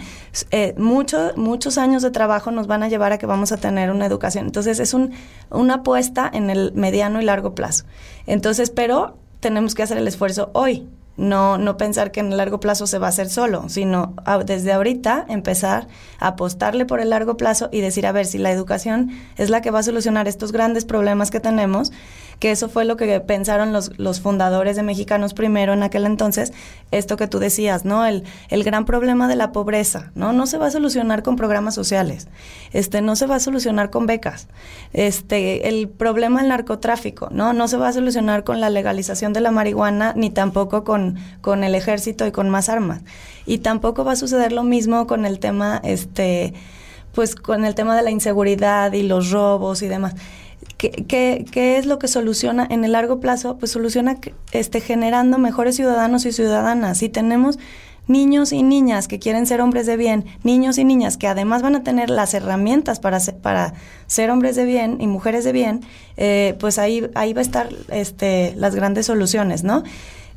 [0.51, 4.07] Eh, muchos años de trabajo nos van a llevar a que vamos a tener una
[4.07, 4.47] educación.
[4.47, 5.13] Entonces es un,
[5.51, 7.85] una apuesta en el mediano y largo plazo.
[8.27, 12.61] Entonces, pero tenemos que hacer el esfuerzo hoy, no, no pensar que en el largo
[12.61, 14.15] plazo se va a hacer solo, sino
[14.47, 15.87] desde ahorita empezar
[16.19, 19.61] a apostarle por el largo plazo y decir, a ver, si la educación es la
[19.61, 21.93] que va a solucionar estos grandes problemas que tenemos,
[22.41, 26.55] que eso fue lo que pensaron los, los fundadores de Mexicanos primero en aquel entonces,
[26.91, 28.07] esto que tú decías, ¿no?
[28.07, 30.33] El, el gran problema de la pobreza, ¿no?
[30.33, 32.29] No se va a solucionar con programas sociales,
[32.73, 34.49] este, no se va a solucionar con becas,
[34.95, 37.53] este, el problema del narcotráfico, ¿no?
[37.53, 41.63] No se va a solucionar con la legalización de la marihuana, ni tampoco con, con
[41.63, 43.03] el ejército y con más armas.
[43.45, 46.55] Y tampoco va a suceder lo mismo con el tema, este,
[47.13, 50.15] pues con el tema de la inseguridad y los robos y demás.
[50.81, 53.59] ¿Qué, qué, es lo que soluciona en el largo plazo?
[53.59, 54.17] Pues soluciona
[54.53, 56.97] este, generando mejores ciudadanos y ciudadanas.
[56.97, 57.59] Si tenemos
[58.07, 61.77] niños y niñas que quieren ser hombres de bien, niños y niñas que además van
[61.77, 63.75] a tener las herramientas para ser, para
[64.07, 65.83] ser hombres de bien y mujeres de bien,
[66.17, 69.85] eh, pues ahí, ahí va a estar este, las grandes soluciones, ¿no?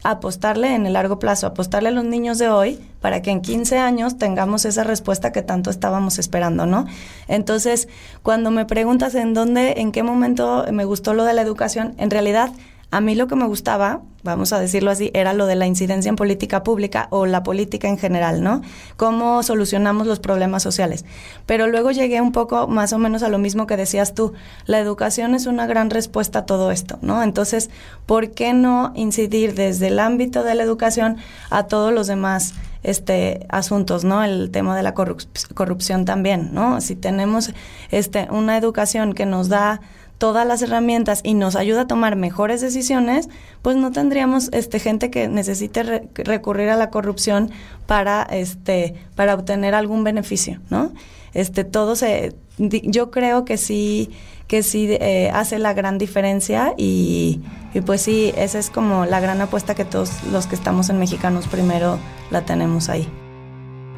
[0.03, 3.77] Apostarle en el largo plazo, apostarle a los niños de hoy para que en 15
[3.77, 6.85] años tengamos esa respuesta que tanto estábamos esperando, ¿no?
[7.27, 7.87] Entonces,
[8.21, 12.11] cuando me preguntas en dónde, en qué momento me gustó lo de la educación, en
[12.11, 12.51] realidad
[12.93, 16.09] a mí lo que me gustaba, vamos a decirlo así, era lo de la incidencia
[16.09, 18.61] en política pública o la política en general, ¿no?
[18.97, 21.03] Cómo solucionamos los problemas sociales.
[21.47, 24.33] Pero luego llegué un poco más o menos a lo mismo que decías tú.
[24.67, 27.23] La educación es una gran respuesta a todo esto, ¿no?
[27.23, 27.71] Entonces,
[28.05, 31.17] ¿por qué no incidir desde el ámbito de la educación
[31.49, 32.53] a todos los demás?
[32.83, 34.25] este asuntos, ¿no?
[34.25, 36.81] El tema de la corrupción también, ¿no?
[36.81, 37.53] Si tenemos
[37.91, 39.79] este una educación que nos da
[40.17, 43.29] todas las herramientas y nos ayuda a tomar mejores decisiones,
[43.61, 45.83] pues no tendríamos este gente que necesite
[46.15, 47.51] recurrir a la corrupción
[47.87, 50.93] para este para obtener algún beneficio, ¿no?
[51.33, 54.11] Este todo se yo creo que sí
[54.47, 57.41] que sí eh, hace la gran diferencia y,
[57.73, 60.99] y pues sí, esa es como la gran apuesta que todos los que estamos en
[60.99, 61.97] Mexicanos primero
[62.29, 63.07] la tenemos ahí.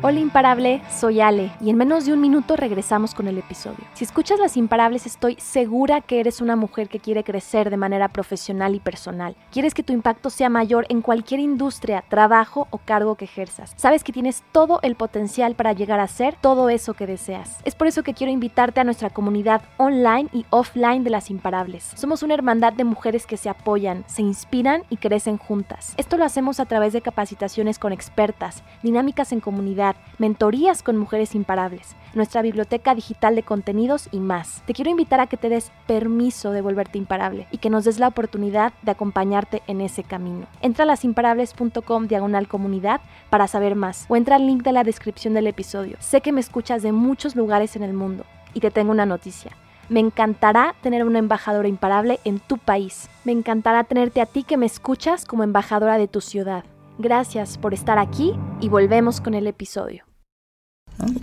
[0.01, 3.79] Hola Imparable, soy Ale y en menos de un minuto regresamos con el episodio.
[3.93, 8.09] Si escuchas Las Imparables estoy segura que eres una mujer que quiere crecer de manera
[8.09, 9.35] profesional y personal.
[9.51, 13.73] Quieres que tu impacto sea mayor en cualquier industria, trabajo o cargo que ejerzas.
[13.77, 17.59] Sabes que tienes todo el potencial para llegar a ser todo eso que deseas.
[17.63, 21.93] Es por eso que quiero invitarte a nuestra comunidad online y offline de Las Imparables.
[21.95, 25.93] Somos una hermandad de mujeres que se apoyan, se inspiran y crecen juntas.
[25.97, 29.84] Esto lo hacemos a través de capacitaciones con expertas, dinámicas en comunidad,
[30.17, 34.63] mentorías con mujeres imparables, nuestra biblioteca digital de contenidos y más.
[34.65, 37.99] Te quiero invitar a que te des permiso de volverte imparable y que nos des
[37.99, 40.47] la oportunidad de acompañarte en ese camino.
[40.61, 45.33] Entra a lasimparables.com diagonal comunidad para saber más o entra al link de la descripción
[45.33, 45.97] del episodio.
[45.99, 49.51] Sé que me escuchas de muchos lugares en el mundo y te tengo una noticia.
[49.87, 53.07] Me encantará tener una embajadora imparable en tu país.
[53.23, 56.63] Me encantará tenerte a ti que me escuchas como embajadora de tu ciudad.
[56.97, 60.05] Gracias por estar aquí y volvemos con el episodio.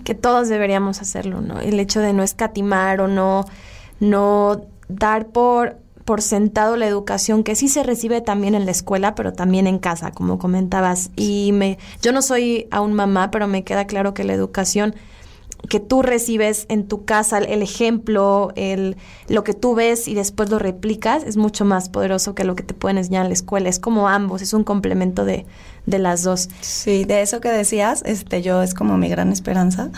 [0.03, 1.59] Que todos deberíamos hacerlo, ¿no?
[1.59, 3.45] El hecho de no escatimar o no,
[3.99, 9.15] no dar por, por sentado la educación que sí se recibe también en la escuela,
[9.15, 11.09] pero también en casa, como comentabas.
[11.15, 14.93] Y me, yo no soy aún mamá, pero me queda claro que la educación
[15.69, 18.97] que tú recibes en tu casa, el ejemplo, el,
[19.29, 22.63] lo que tú ves y después lo replicas, es mucho más poderoso que lo que
[22.63, 23.69] te pueden enseñar en la escuela.
[23.69, 25.45] Es como ambos, es un complemento de,
[25.85, 26.49] de las dos.
[26.59, 29.89] Sí, de eso que decías, este, yo es como mi gran esperanza,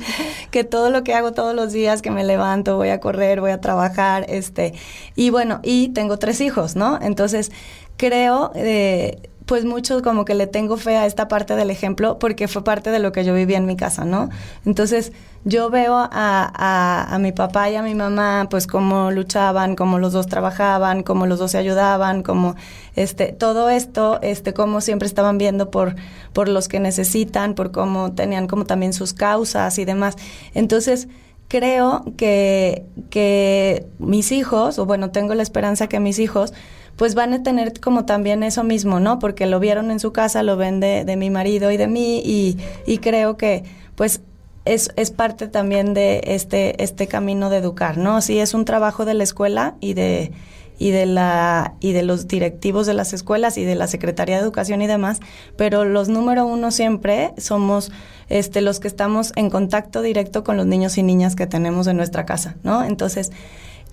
[0.50, 3.52] que todo lo que hago todos los días, que me levanto, voy a correr, voy
[3.52, 4.74] a trabajar, este,
[5.14, 6.98] y bueno, y tengo tres hijos, ¿no?
[7.00, 7.52] Entonces,
[7.96, 8.50] creo...
[8.54, 12.64] Eh, pues mucho como que le tengo fe a esta parte del ejemplo porque fue
[12.64, 14.30] parte de lo que yo vivía en mi casa, ¿no?
[14.64, 15.12] Entonces
[15.44, 19.98] yo veo a, a, a mi papá y a mi mamá pues cómo luchaban, cómo
[19.98, 22.54] los dos trabajaban, cómo los dos se ayudaban, cómo
[22.96, 25.94] este, todo esto, este, cómo siempre estaban viendo por,
[26.32, 30.16] por los que necesitan, por cómo tenían como también sus causas y demás.
[30.54, 31.08] Entonces,
[31.48, 36.54] creo que, que mis hijos, o bueno, tengo la esperanza que mis hijos
[36.96, 39.18] pues van a tener como también eso mismo, ¿no?
[39.18, 42.22] Porque lo vieron en su casa, lo ven de, de mi marido y de mí
[42.24, 44.20] y, y creo que pues
[44.64, 48.20] es, es, parte también de este, este camino de educar, ¿no?
[48.22, 50.32] Sí, es un trabajo de la escuela y de,
[50.78, 54.42] y de la y de los directivos de las escuelas y de la Secretaría de
[54.42, 55.20] Educación y demás,
[55.56, 57.92] pero los número uno siempre somos
[58.28, 61.96] este los que estamos en contacto directo con los niños y niñas que tenemos en
[61.96, 62.84] nuestra casa, ¿no?
[62.84, 63.32] Entonces,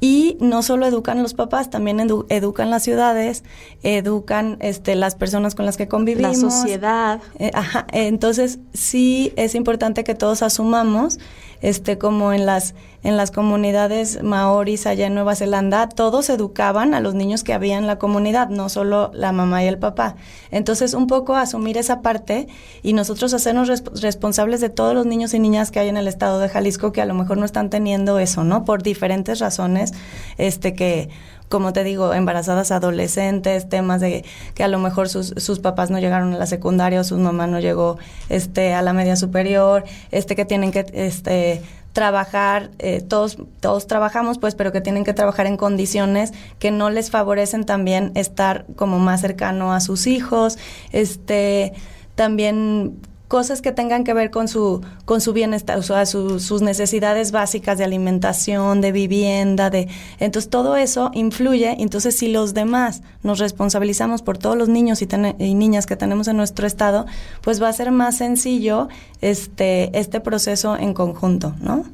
[0.01, 3.43] y no solo educan los papás, también educan las ciudades,
[3.83, 6.41] educan este, las personas con las que convivimos.
[6.41, 7.21] La sociedad.
[7.37, 11.19] Eh, ajá, entonces sí es importante que todos asumamos
[11.61, 16.99] este como en las en las comunidades maoris allá en Nueva Zelanda, todos educaban a
[16.99, 20.15] los niños que había en la comunidad, no solo la mamá y el papá.
[20.51, 22.47] Entonces, un poco asumir esa parte
[22.83, 23.69] y nosotros hacernos
[24.01, 27.01] responsables de todos los niños y niñas que hay en el estado de Jalisco que
[27.01, 28.65] a lo mejor no están teniendo eso, ¿no?
[28.65, 29.93] Por diferentes razones,
[30.37, 31.09] este que
[31.51, 35.99] como te digo, embarazadas adolescentes, temas de que a lo mejor sus, sus papás no
[35.99, 40.35] llegaron a la secundaria o su mamá no llegó este a la media superior, este
[40.35, 41.61] que tienen que este
[41.93, 46.89] trabajar, eh, todos, todos trabajamos, pues, pero que tienen que trabajar en condiciones que no
[46.89, 50.57] les favorecen también estar como más cercano a sus hijos,
[50.93, 51.73] este,
[52.15, 52.97] también
[53.31, 57.77] cosas que tengan que ver con su, con su bienestar, o sea, sus necesidades básicas
[57.77, 59.87] de alimentación, de vivienda, de
[60.19, 61.77] entonces todo eso influye.
[61.79, 65.07] Entonces, si los demás nos responsabilizamos por todos los niños y,
[65.39, 67.05] y, niñas que tenemos en nuestro estado,
[67.39, 68.89] pues va a ser más sencillo
[69.21, 71.85] este, este proceso en conjunto, ¿no?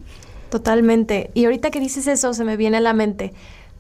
[0.50, 1.30] Totalmente.
[1.36, 3.32] Y ahorita que dices eso, se me viene a la mente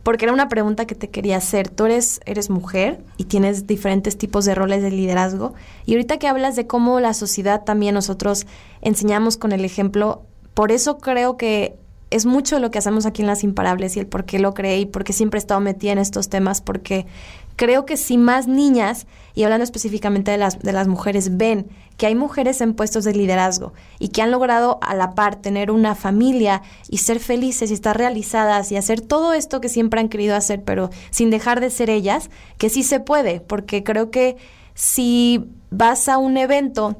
[0.07, 1.67] porque era una pregunta que te quería hacer.
[1.67, 5.53] Tú eres, eres mujer y tienes diferentes tipos de roles de liderazgo.
[5.85, 8.47] Y ahorita que hablas de cómo la sociedad también nosotros
[8.79, 10.21] enseñamos con el ejemplo,
[10.53, 11.75] por eso creo que
[12.09, 14.79] es mucho lo que hacemos aquí en Las Imparables y el por qué lo creé
[14.79, 17.05] y por qué siempre he estado metida en estos temas, porque
[17.57, 21.67] creo que si más niñas, y hablando específicamente de las, de las mujeres, ven
[21.97, 25.71] que hay mujeres en puestos de liderazgo y que han logrado a la par tener
[25.71, 30.07] una familia y ser felices y estar realizadas y hacer todo esto que siempre han
[30.07, 34.37] querido hacer, pero sin dejar de ser ellas, que sí se puede, porque creo que
[34.75, 36.97] si vas a un evento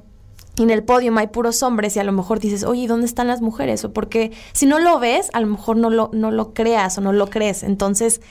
[0.58, 3.42] en el podio hay puros hombres y a lo mejor dices, oye, ¿dónde están las
[3.42, 3.86] mujeres?
[3.86, 7.02] O porque si no lo ves, a lo mejor no lo, no lo creas o
[7.02, 7.62] no lo crees.
[7.62, 8.22] Entonces,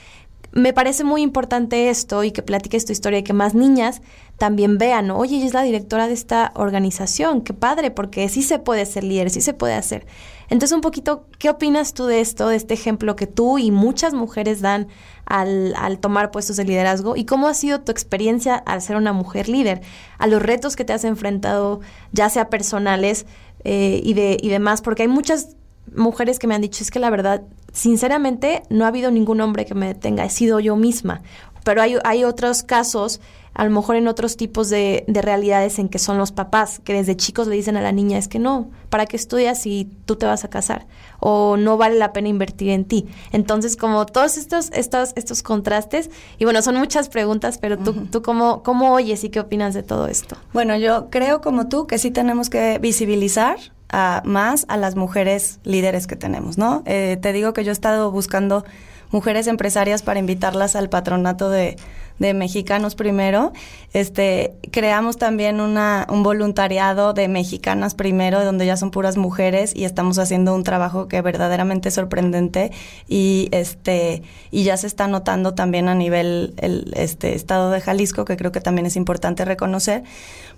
[0.57, 4.01] me parece muy importante esto y que platiques tu historia y que más niñas
[4.39, 8.57] también vean, oye, ella es la directora de esta organización, qué padre, porque sí se
[8.57, 10.07] puede ser líder, sí se puede hacer.
[10.49, 14.15] Entonces, un poquito, ¿qué opinas tú de esto, de este ejemplo que tú y muchas
[14.15, 14.87] mujeres dan
[15.25, 17.15] al, al tomar puestos de liderazgo?
[17.15, 19.81] ¿Y cómo ha sido tu experiencia al ser una mujer líder?
[20.17, 21.81] A los retos que te has enfrentado,
[22.13, 23.27] ya sea personales
[23.63, 25.56] eh, y, de, y demás, porque hay muchas
[25.95, 29.65] mujeres que me han dicho, es que la verdad, sinceramente, no ha habido ningún hombre
[29.65, 31.21] que me detenga, he sido yo misma.
[31.63, 33.19] Pero hay, hay otros casos,
[33.53, 36.93] a lo mejor en otros tipos de, de, realidades en que son los papás, que
[36.93, 40.15] desde chicos le dicen a la niña, es que no, ¿para qué estudias si tú
[40.15, 40.87] te vas a casar?
[41.19, 43.07] O no vale la pena invertir en ti.
[43.33, 48.21] Entonces, como todos estos, estos, estos contrastes, y bueno, son muchas preguntas, pero tú, tú
[48.21, 50.37] cómo, cómo oyes y qué opinas de todo esto?
[50.53, 53.57] Bueno, yo creo como tú que sí tenemos que visibilizar
[53.89, 56.83] a, más a las mujeres líderes que tenemos, ¿no?
[56.85, 58.65] Eh, te digo que yo he estado buscando
[59.11, 61.77] mujeres empresarias para invitarlas al patronato de,
[62.19, 63.53] de Mexicanos Primero.
[63.93, 69.85] Este, creamos también una, un voluntariado de Mexicanas Primero, donde ya son puras mujeres y
[69.85, 72.71] estamos haciendo un trabajo que verdaderamente es sorprendente
[73.07, 78.25] y este, y ya se está notando también a nivel el este estado de Jalisco,
[78.25, 80.03] que creo que también es importante reconocer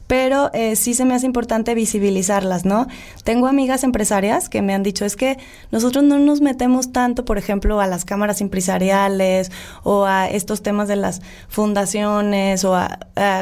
[0.09, 2.87] pero eh, sí se me hace importante visibilizarlas, ¿no?
[3.23, 5.37] Tengo amigas empresarias que me han dicho, es que
[5.69, 9.51] nosotros no nos metemos tanto, por ejemplo, a las cámaras empresariales
[9.83, 12.97] o a estos temas de las fundaciones o a,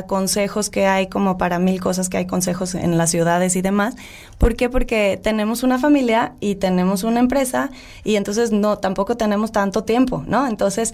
[0.08, 3.96] consejos que hay como para mil cosas que hay consejos en las ciudades y demás.
[4.38, 4.70] ¿Por qué?
[4.70, 7.70] Porque tenemos una familia y tenemos una empresa
[8.04, 10.46] y entonces no, tampoco tenemos tanto tiempo, ¿no?
[10.46, 10.94] Entonces,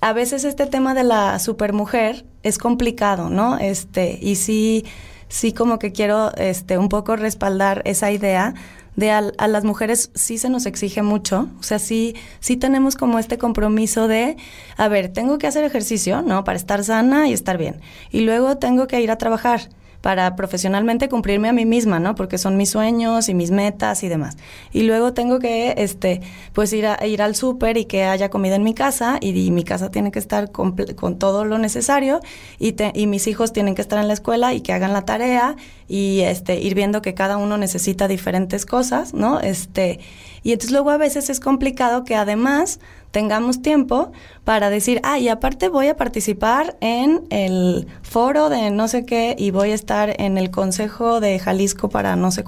[0.00, 3.58] a veces este tema de la supermujer es complicado, ¿no?
[3.58, 4.84] Este, y sí,
[5.28, 8.54] sí como que quiero este, un poco respaldar esa idea
[8.96, 12.96] de a, a, las mujeres sí se nos exige mucho, o sea, sí, sí tenemos
[12.96, 14.36] como este compromiso de,
[14.76, 16.42] a ver, tengo que hacer ejercicio, ¿no?
[16.42, 17.80] Para estar sana y estar bien.
[18.10, 19.68] Y luego tengo que ir a trabajar
[20.00, 22.14] para profesionalmente cumplirme a mí misma, ¿no?
[22.14, 24.36] Porque son mis sueños y mis metas y demás.
[24.72, 26.20] Y luego tengo que, este,
[26.52, 29.64] pues ir, a, ir al súper y que haya comida en mi casa y, mi
[29.64, 32.20] casa tiene que estar con, con todo lo necesario
[32.58, 35.04] y, te, y mis hijos tienen que estar en la escuela y que hagan la
[35.04, 35.56] tarea
[35.88, 39.40] y, este, ir viendo que cada uno necesita diferentes cosas, ¿no?
[39.40, 40.00] Este,
[40.42, 42.78] y entonces luego a veces es complicado que además
[43.10, 44.12] tengamos tiempo
[44.44, 49.34] para decir, ah, y aparte voy a participar en el foro de no sé qué
[49.38, 52.44] y voy a estar en el Consejo de Jalisco para no sé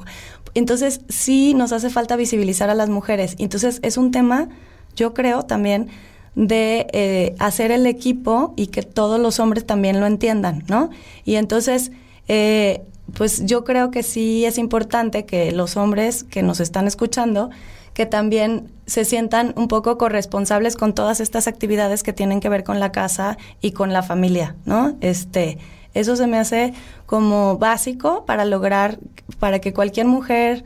[0.55, 3.37] Entonces sí nos hace falta visibilizar a las mujeres.
[3.39, 4.49] Entonces es un tema,
[4.95, 5.89] yo creo también,
[6.35, 10.91] de eh, hacer el equipo y que todos los hombres también lo entiendan, ¿no?
[11.25, 11.91] Y entonces,
[12.29, 12.83] eh,
[13.15, 17.51] pues yo creo que sí es importante que los hombres que nos están escuchando,
[17.95, 22.65] que también se sientan un poco corresponsables con todas estas actividades que tienen que ver
[22.65, 24.97] con la casa y con la familia, ¿no?
[25.01, 25.59] Este,
[25.95, 26.73] eso se me hace
[27.07, 28.99] como básico para lograr,
[29.39, 30.65] para que cualquier mujer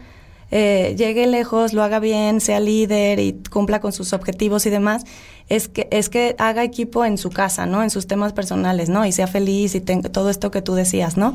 [0.51, 5.05] eh, llegue lejos, lo haga bien, sea líder y cumpla con sus objetivos y demás,
[5.49, 7.83] es que, es que haga equipo en su casa, ¿no?
[7.83, 9.05] En sus temas personales, ¿no?
[9.05, 11.35] Y sea feliz y tenga todo esto que tú decías, ¿no?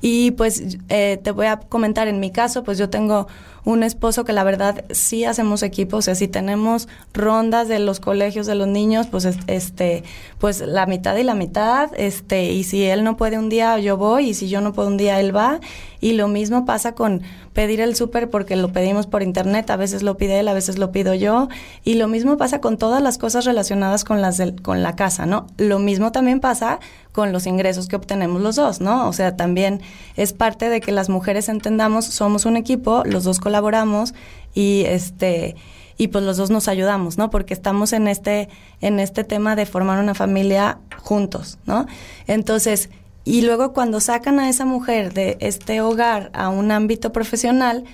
[0.00, 3.28] Y pues eh, te voy a comentar, en mi caso, pues yo tengo
[3.64, 8.00] un esposo que la verdad sí hacemos equipo, o sea, si tenemos rondas de los
[8.00, 10.04] colegios de los niños, pues este,
[10.38, 13.96] pues la mitad y la mitad, este, y si él no puede un día, yo
[13.96, 15.60] voy, y si yo no puedo un día, él va,
[16.00, 20.02] y lo mismo pasa con pedir el súper porque lo pedimos por internet, a veces
[20.02, 21.48] lo pide él, a veces lo pido yo,
[21.84, 25.26] y lo mismo pasa con todas las cosas relacionadas con las del, con la casa,
[25.26, 25.46] ¿no?
[25.58, 26.78] Lo mismo también pasa
[27.12, 29.08] con los ingresos que obtenemos los dos, ¿no?
[29.08, 29.80] O sea, también
[30.16, 34.14] es parte de que las mujeres entendamos, somos un equipo, los dos colaboramos
[34.54, 35.56] y este
[35.98, 37.28] y pues los dos nos ayudamos, ¿no?
[37.28, 38.48] Porque estamos en este
[38.80, 41.86] en este tema de formar una familia juntos, ¿no?
[42.26, 42.90] Entonces,
[43.24, 47.84] y luego cuando sacan a esa mujer de este hogar a un ámbito profesional,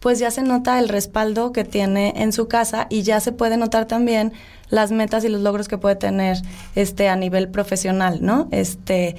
[0.00, 3.56] pues ya se nota el respaldo que tiene en su casa y ya se puede
[3.56, 4.32] notar también
[4.68, 6.36] las metas y los logros que puede tener
[6.74, 8.48] este a nivel profesional, ¿no?
[8.50, 9.16] Este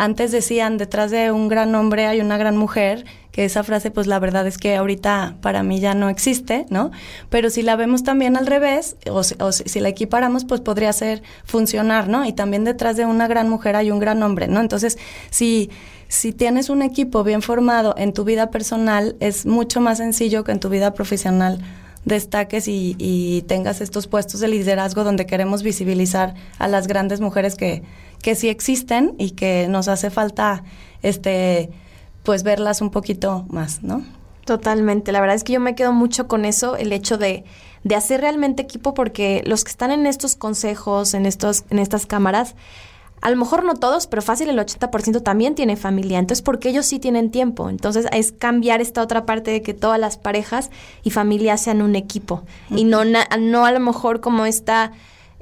[0.00, 4.06] antes decían, detrás de un gran hombre hay una gran mujer, que esa frase pues
[4.06, 6.90] la verdad es que ahorita para mí ya no existe, ¿no?
[7.28, 11.22] Pero si la vemos también al revés, o, o si la equiparamos, pues podría ser
[11.44, 12.24] funcionar, ¿no?
[12.24, 14.60] Y también detrás de una gran mujer hay un gran hombre, ¿no?
[14.60, 14.96] Entonces,
[15.28, 15.68] si,
[16.08, 20.52] si tienes un equipo bien formado en tu vida personal, es mucho más sencillo que
[20.52, 21.60] en tu vida profesional
[22.06, 27.54] destaques y, y tengas estos puestos de liderazgo donde queremos visibilizar a las grandes mujeres
[27.56, 27.82] que
[28.22, 30.64] que sí existen y que nos hace falta
[31.02, 31.70] este
[32.22, 34.04] pues verlas un poquito más, ¿no?
[34.44, 37.44] Totalmente, la verdad es que yo me quedo mucho con eso, el hecho de,
[37.84, 42.06] de hacer realmente equipo, porque los que están en estos consejos, en, estos, en estas
[42.06, 42.56] cámaras,
[43.20, 46.18] a lo mejor no todos, pero fácil el 80% también tiene familia.
[46.18, 47.68] Entonces, porque ellos sí tienen tiempo.
[47.68, 50.70] Entonces, es cambiar esta otra parte de que todas las parejas
[51.02, 52.42] y familias sean un equipo.
[52.70, 54.92] Y no, no a lo mejor como esta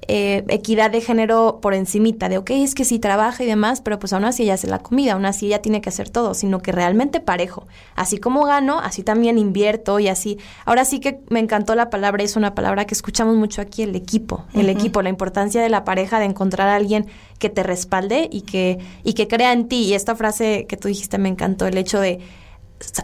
[0.07, 3.99] eh, equidad de género por encimita, de, ok, es que sí trabaja y demás, pero
[3.99, 6.61] pues aún así ella hace la comida, aún así ella tiene que hacer todo, sino
[6.61, 7.67] que realmente parejo.
[7.97, 10.39] Así como gano, así también invierto y así.
[10.65, 13.97] Ahora sí que me encantó la palabra, es una palabra que escuchamos mucho aquí, el
[13.97, 17.07] equipo, el equipo, la importancia de la pareja, de encontrar a alguien
[17.39, 19.85] que te respalde y que, y que crea en ti.
[19.85, 22.21] Y esta frase que tú dijiste me encantó, el hecho de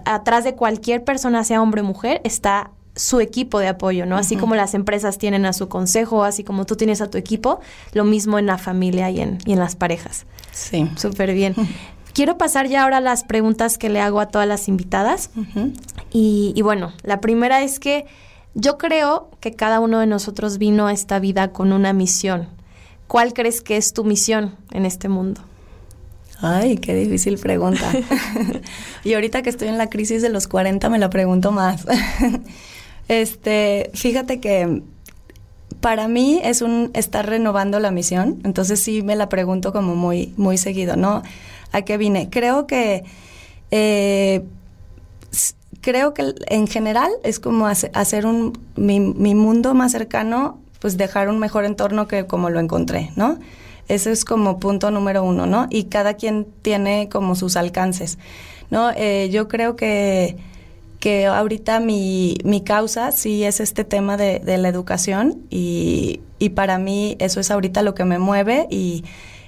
[0.05, 4.17] atrás de cualquier persona, sea hombre o mujer, está su equipo de apoyo, ¿no?
[4.17, 7.61] Así como las empresas tienen a su consejo, así como tú tienes a tu equipo,
[7.93, 10.27] lo mismo en la familia y en, y en las parejas.
[10.53, 10.89] Sí.
[10.97, 11.55] Súper bien.
[12.13, 15.31] Quiero pasar ya ahora a las preguntas que le hago a todas las invitadas.
[16.13, 18.07] y, y bueno, la primera es que
[18.55, 22.49] yo creo que cada uno de nosotros vino a esta vida con una misión.
[23.09, 25.41] ¿Cuál crees que es tu misión en este mundo?
[26.41, 27.91] Ay, qué difícil pregunta.
[29.05, 31.85] y ahorita que estoy en la crisis de los 40 me la pregunto más.
[33.09, 34.83] Este, fíjate que
[35.81, 40.33] para mí es un estar renovando la misión, entonces sí me la pregunto como muy,
[40.37, 41.23] muy seguido, ¿no?
[41.73, 42.31] ¿A qué vine?
[42.31, 43.05] Creo que
[43.71, 44.43] eh,
[45.85, 49.01] creo que en general es como hacer un mi,
[49.35, 53.39] mundo más cercano, pues dejar un mejor entorno que como lo encontré, ¿no?
[53.87, 55.67] Ese es como punto número uno, ¿no?
[55.69, 58.19] Y cada quien tiene como sus alcances,
[58.71, 58.91] ¿no?
[58.97, 60.39] Eh, yo creo que
[61.05, 66.79] que ahorita mi, mi causa sí es este tema de, la educación y, y, para
[66.79, 69.05] mí eso es ahorita lo que me mueve y,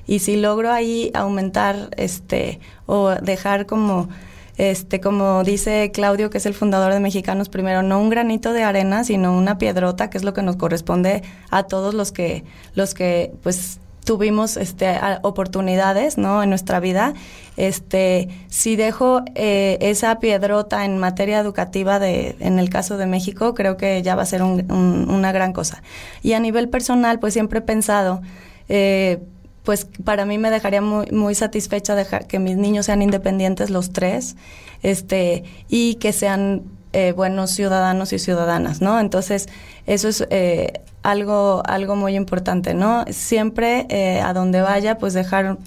[0.07, 4.11] y si logro ahí aumentar este o dejar como
[4.59, 8.63] este como dice Claudio que es el fundador de Mexicanos primero no un granito de
[8.63, 12.45] arena sino una piedrota que es lo que nos corresponde a todos los que
[12.75, 16.43] los que pues tuvimos este, oportunidades ¿no?
[16.43, 17.13] en nuestra vida.
[17.57, 23.53] Este, si dejo eh, esa piedrota en materia educativa de, en el caso de México,
[23.53, 25.83] creo que ya va a ser una gran cosa.
[26.23, 28.23] Y a nivel personal, pues siempre he pensado,
[28.69, 29.19] eh,
[29.65, 33.93] pues para mí me dejaría muy, muy satisfecha dejar que mis niños sean independientes los
[33.93, 34.37] tres,
[34.83, 36.63] este, y que sean
[36.99, 38.99] eh, buenos ciudadanos y ciudadanas, ¿no?
[38.99, 39.51] Entonces,
[39.85, 43.05] eso es eh, algo, algo muy importante, ¿no?
[43.11, 45.59] Siempre eh, a donde vaya, pues dejar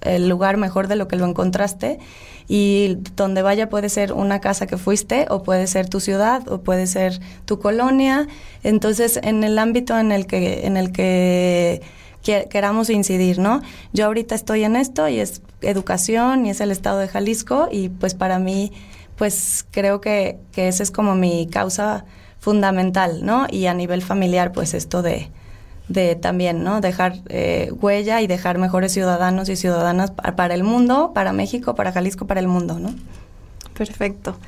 [0.00, 1.98] el lugar mejor de lo que lo encontraste
[2.48, 6.62] y donde vaya puede ser una casa que fuiste o puede ser tu ciudad o
[6.62, 8.26] puede ser tu colonia.
[8.62, 11.82] Entonces, en el ámbito en el que, en el que
[12.22, 13.60] queramos incidir, ¿no?
[13.92, 17.90] Yo ahorita estoy en esto y es educación y es el estado de Jalisco y
[17.90, 18.72] pues para mí
[19.20, 22.06] pues creo que, que esa es como mi causa
[22.38, 23.46] fundamental, ¿no?
[23.50, 25.28] Y a nivel familiar, pues esto de,
[26.22, 26.80] también, ¿no?
[26.80, 31.92] Dejar eh, huella y dejar mejores ciudadanos y ciudadanas para el mundo, para México, para
[31.92, 32.94] Jalisco, para el mundo, ¿no?
[33.74, 34.38] Perfecto.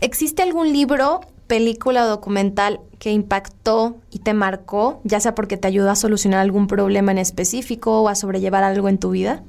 [0.00, 5.66] ¿Existe algún libro, película o documental que impactó y te marcó, ya sea porque te
[5.66, 9.42] ayudó a solucionar algún problema en específico o a sobrellevar algo en tu vida?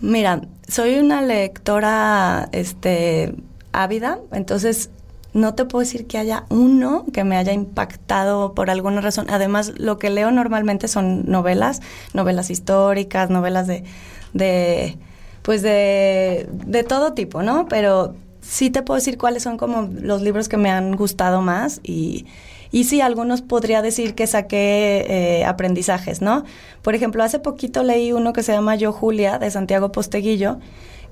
[0.00, 3.34] Mira, soy una lectora este
[3.72, 4.90] ávida, entonces
[5.32, 9.26] no te puedo decir que haya uno que me haya impactado por alguna razón.
[9.30, 11.82] Además, lo que leo normalmente son novelas,
[12.14, 13.84] novelas históricas, novelas de,
[14.32, 14.96] de
[15.42, 17.68] pues de, de todo tipo, ¿no?
[17.68, 21.80] Pero sí te puedo decir cuáles son como los libros que me han gustado más
[21.82, 22.26] y,
[22.72, 26.44] y sí, algunos podría decir que saqué eh, aprendizajes, ¿no?
[26.82, 30.58] Por ejemplo, hace poquito leí uno que se llama Yo Julia, de Santiago Posteguillo,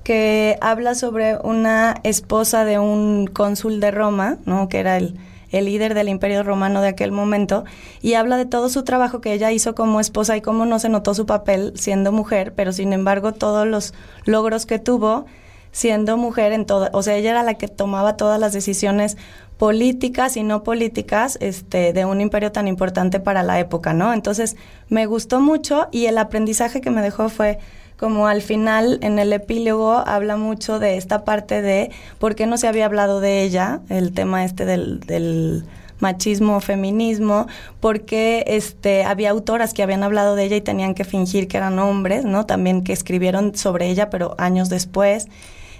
[0.03, 4.69] que habla sobre una esposa de un cónsul de Roma, ¿no?
[4.69, 5.17] Que era el,
[5.51, 7.65] el líder del imperio romano de aquel momento,
[8.01, 10.87] y habla de todo su trabajo que ella hizo como esposa y cómo no se
[10.87, 13.93] notó su papel siendo mujer, pero sin embargo todos los
[14.25, 15.25] logros que tuvo
[15.71, 19.17] siendo mujer en todo, o sea, ella era la que tomaba todas las decisiones
[19.57, 24.13] políticas y no políticas este, de un imperio tan importante para la época, ¿no?
[24.13, 24.55] Entonces,
[24.87, 27.59] me gustó mucho y el aprendizaje que me dejó fue
[27.99, 32.57] como al final en el epílogo habla mucho de esta parte de por qué no
[32.57, 35.65] se había hablado de ella, el tema este del, del
[35.99, 37.47] machismo, feminismo,
[37.81, 41.77] porque este había autoras que habían hablado de ella y tenían que fingir que eran
[41.79, 42.45] hombres, ¿no?
[42.45, 45.27] También que escribieron sobre ella, pero años después.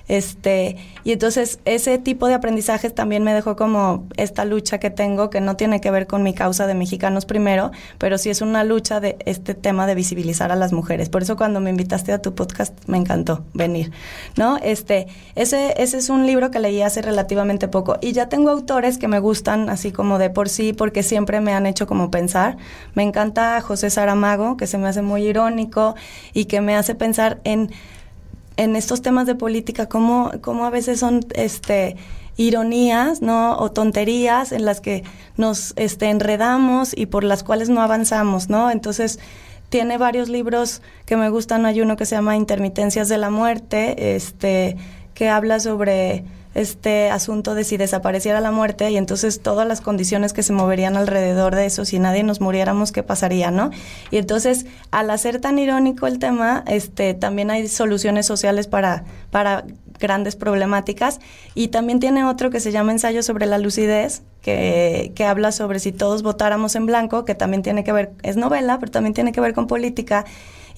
[0.09, 5.29] Este, y entonces ese tipo de aprendizajes también me dejó como esta lucha que tengo,
[5.29, 8.63] que no tiene que ver con mi causa de mexicanos primero, pero sí es una
[8.63, 11.09] lucha de este tema de visibilizar a las mujeres.
[11.09, 13.91] Por eso cuando me invitaste a tu podcast me encantó venir,
[14.35, 14.57] ¿no?
[14.57, 15.05] Este,
[15.35, 17.97] ese, ese es un libro que leí hace relativamente poco.
[18.01, 21.53] Y ya tengo autores que me gustan así como de por sí, porque siempre me
[21.53, 22.57] han hecho como pensar.
[22.95, 25.93] Me encanta José Saramago, que se me hace muy irónico
[26.33, 27.69] y que me hace pensar en
[28.59, 31.95] en estos temas de política, cómo, cómo a veces son este
[32.35, 33.57] ironías, ¿no?
[33.57, 35.03] O tonterías en las que
[35.37, 38.69] nos este, enredamos y por las cuales no avanzamos, ¿no?
[38.69, 39.19] Entonces,
[39.69, 41.65] tiene varios libros que me gustan.
[41.65, 44.75] Hay uno que se llama Intermitencias de la Muerte, este,
[45.13, 46.25] que habla sobre
[46.55, 50.97] este asunto de si desapareciera la muerte y entonces todas las condiciones que se moverían
[50.97, 53.69] alrededor de eso, si nadie nos muriéramos, ¿qué pasaría, no?
[54.11, 59.65] Y entonces, al hacer tan irónico el tema, este, también hay soluciones sociales para, para
[59.99, 61.19] grandes problemáticas.
[61.53, 65.79] Y también tiene otro que se llama Ensayo sobre la lucidez, que, que, habla sobre
[65.79, 69.31] si todos votáramos en blanco, que también tiene que ver, es novela, pero también tiene
[69.33, 70.25] que ver con política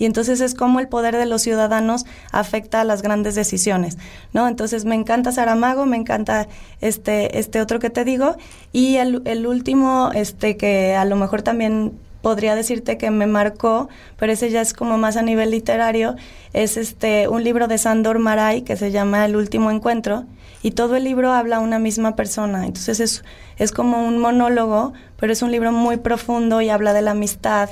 [0.02, 4.00] y entonces es como el poder de los ciudadanos afecta a las grandes decisiones,
[4.34, 4.48] ¿no?
[4.48, 6.48] Entonces me encanta Saramago, me encanta
[6.80, 8.36] este, este otro que te digo,
[8.74, 11.92] y el, último, este, que a lo mejor también
[12.24, 16.16] podría decirte que me marcó, pero ese ya es como más a nivel literario,
[16.52, 20.26] es este un libro de Sandor Maray que se llama El último encuentro.
[20.64, 23.24] Y todo el libro habla a una misma persona, entonces es,
[23.58, 27.70] es como un monólogo, pero es un libro muy profundo y habla de la amistad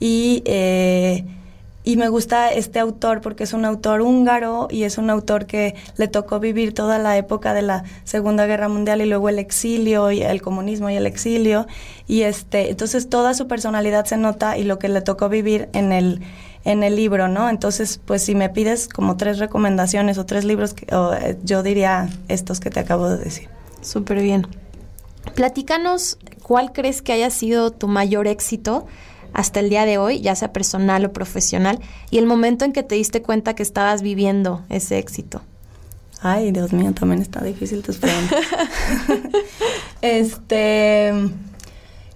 [0.00, 1.24] y eh,
[1.86, 5.76] y me gusta este autor porque es un autor húngaro y es un autor que
[5.96, 10.10] le tocó vivir toda la época de la Segunda Guerra Mundial y luego el exilio
[10.10, 11.68] y el comunismo y el exilio
[12.08, 15.92] y este entonces toda su personalidad se nota y lo que le tocó vivir en
[15.92, 16.22] el
[16.64, 17.48] en el libro, ¿no?
[17.48, 22.58] Entonces, pues si me pides como tres recomendaciones o tres libros, eh, yo diría estos
[22.58, 23.48] que te acabo de decir.
[23.82, 24.48] Súper bien.
[25.36, 28.88] Platícanos, ¿cuál crees que haya sido tu mayor éxito
[29.36, 31.78] hasta el día de hoy, ya sea personal o profesional,
[32.10, 35.42] y el momento en que te diste cuenta que estabas viviendo ese éxito?
[36.22, 38.40] Ay, Dios mío, también está difícil tus preguntas.
[40.00, 41.12] este,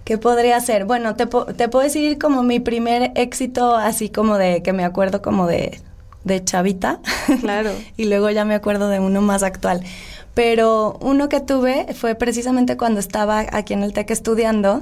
[0.03, 0.85] ¿qué podría ser?
[0.85, 5.21] Bueno, te, te puedo decir como mi primer éxito, así como de que me acuerdo
[5.21, 5.79] como de,
[6.23, 7.01] de chavita.
[7.39, 7.69] Claro.
[7.97, 9.83] y luego ya me acuerdo de uno más actual.
[10.33, 14.81] Pero uno que tuve fue precisamente cuando estaba aquí en el TEC estudiando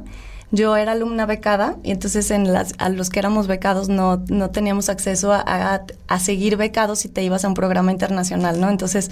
[0.52, 4.50] yo era alumna becada y entonces en las, a los que éramos becados no, no
[4.50, 8.70] teníamos acceso a, a, seguir becados si te ibas a un programa internacional, ¿no?
[8.70, 9.12] Entonces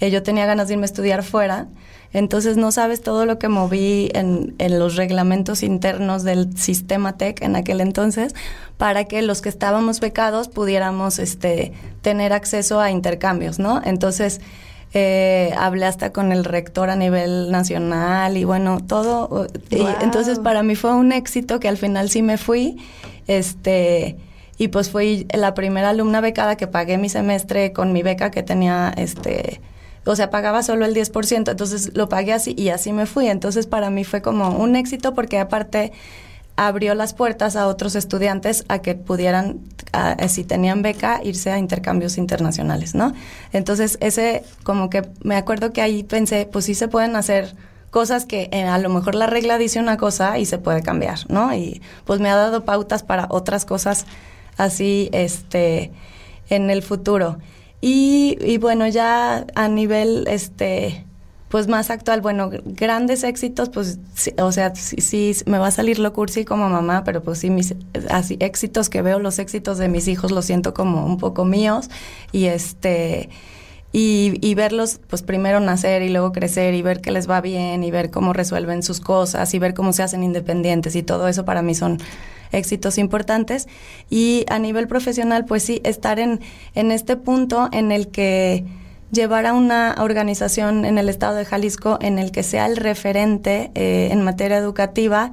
[0.00, 1.66] eh, yo tenía ganas de irme a estudiar fuera.
[2.12, 7.42] Entonces no sabes todo lo que moví en, en los reglamentos internos del sistema TEC
[7.42, 8.34] en aquel entonces
[8.78, 13.82] para que los que estábamos becados pudiéramos este, tener acceso a intercambios, ¿no?
[13.84, 14.40] Entonces
[14.94, 19.46] eh, hablé hasta con el rector a nivel nacional y bueno, todo.
[19.70, 22.78] Y entonces para mí fue un éxito que al final sí me fui.
[23.26, 24.16] Este,
[24.56, 28.42] y pues fui la primera alumna becada que pagué mi semestre con mi beca que
[28.42, 29.60] tenía, este,
[30.04, 33.28] o sea, pagaba solo el 10%, entonces lo pagué así y así me fui.
[33.28, 35.92] Entonces para mí fue como un éxito porque aparte
[36.58, 39.60] abrió las puertas a otros estudiantes a que pudieran,
[40.28, 43.14] si tenían beca, irse a intercambios internacionales, ¿no?
[43.52, 47.54] Entonces, ese, como que me acuerdo que ahí pensé, pues sí se pueden hacer
[47.90, 51.20] cosas que eh, a lo mejor la regla dice una cosa y se puede cambiar,
[51.30, 51.54] ¿no?
[51.54, 54.04] Y pues me ha dado pautas para otras cosas
[54.56, 55.92] así, este,
[56.50, 57.38] en el futuro.
[57.80, 61.04] Y, y bueno, ya a nivel, este,
[61.48, 63.98] pues más actual, bueno, grandes éxitos, pues,
[64.38, 67.74] o sea, sí, me va a salir lo cursi como mamá, pero pues sí, mis
[68.10, 71.88] así, éxitos que veo, los éxitos de mis hijos los siento como un poco míos
[72.32, 73.28] y este...
[73.90, 77.82] Y, y, verlos, pues primero nacer y luego crecer y ver que les va bien
[77.82, 81.46] y ver cómo resuelven sus cosas y ver cómo se hacen independientes y todo eso
[81.46, 81.96] para mí son
[82.52, 83.66] éxitos importantes.
[84.10, 86.40] Y a nivel profesional, pues sí, estar en,
[86.74, 88.66] en este punto en el que
[89.10, 93.70] llevar a una organización en el estado de Jalisco en el que sea el referente
[93.74, 95.32] eh, en materia educativa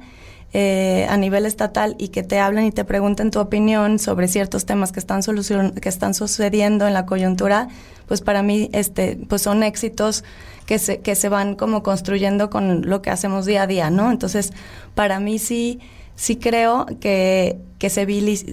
[0.52, 4.64] eh, a nivel estatal y que te hablen y te pregunten tu opinión sobre ciertos
[4.64, 7.68] temas que están que están sucediendo en la coyuntura,
[8.06, 10.24] pues para mí este pues son éxitos
[10.64, 14.10] que se que se van como construyendo con lo que hacemos día a día, ¿no?
[14.10, 14.52] Entonces,
[14.94, 15.80] para mí sí
[16.14, 18.06] sí creo que que se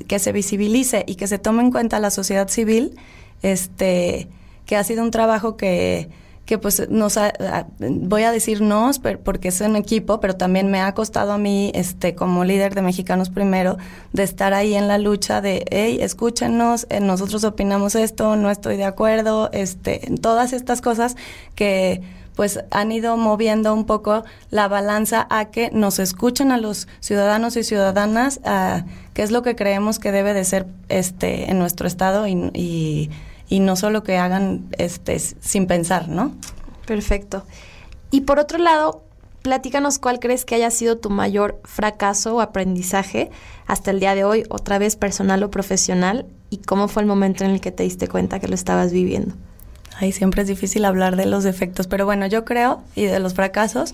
[0.05, 2.99] que se visibilice y que se tome en cuenta la sociedad civil
[3.43, 4.27] este
[4.65, 6.09] que ha sido un trabajo que,
[6.45, 7.17] que pues nos
[7.79, 8.91] voy a decir no
[9.23, 12.81] porque es un equipo, pero también me ha costado a mí, este, como líder de
[12.81, 13.77] Mexicanos Primero,
[14.11, 18.77] de estar ahí en la lucha de, hey, escúchenos, eh, nosotros opinamos esto, no estoy
[18.77, 21.15] de acuerdo, este, todas estas cosas
[21.55, 22.01] que
[22.35, 27.55] pues han ido moviendo un poco la balanza a que nos escuchen a los ciudadanos
[27.57, 31.85] y ciudadanas, a qué es lo que creemos que debe de ser este en nuestro
[31.85, 33.11] estado y y
[33.59, 36.33] no solo que hagan este sin pensar, ¿no?
[36.85, 37.43] Perfecto.
[38.11, 39.03] Y por otro lado,
[39.41, 43.29] platícanos cuál crees que haya sido tu mayor fracaso o aprendizaje
[43.67, 47.43] hasta el día de hoy, otra vez personal o profesional, y cómo fue el momento
[47.43, 49.35] en el que te diste cuenta que lo estabas viviendo.
[49.99, 53.33] Ay, siempre es difícil hablar de los defectos, pero bueno, yo creo, y de los
[53.33, 53.93] fracasos,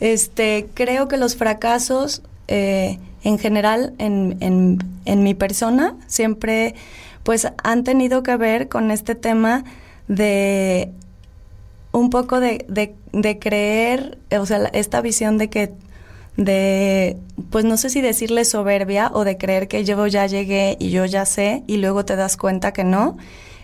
[0.00, 6.74] este, creo que los fracasos eh, en general en, en, en mi persona siempre
[7.24, 9.64] pues han tenido que ver con este tema
[10.06, 10.92] de
[11.90, 12.64] un poco de,
[13.12, 15.72] de, creer, o sea, esta visión de que
[16.36, 17.16] de,
[17.50, 21.04] pues no sé si decirle soberbia o de creer que yo ya llegué y yo
[21.04, 23.16] ya sé y luego te das cuenta que no,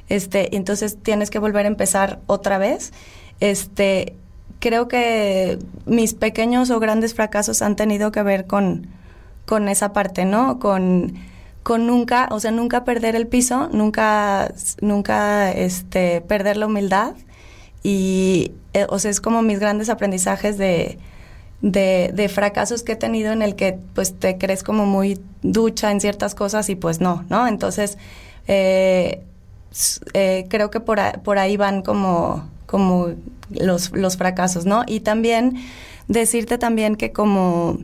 [0.09, 2.93] este, entonces tienes que volver a empezar otra vez.
[3.41, 4.15] Este,
[4.61, 8.87] creo que mis pequeños o grandes fracasos han tenido que ver con,
[9.45, 10.61] con esa parte, ¿no?
[10.61, 11.15] Con
[11.63, 17.15] con nunca, o sea, nunca perder el piso, nunca, nunca este, perder la humildad.
[17.83, 20.99] Y, eh, o sea, es como mis grandes aprendizajes de,
[21.63, 26.01] de, fracasos que he tenido en el que, pues, te crees como muy ducha en
[26.01, 27.47] ciertas cosas y pues no, ¿no?
[27.47, 27.99] Entonces,
[28.49, 29.23] eh,
[30.15, 33.09] eh, creo que por, por ahí van como, como
[33.51, 34.85] los, los fracasos, ¿no?
[34.87, 35.57] Y también
[36.09, 37.79] decirte también que como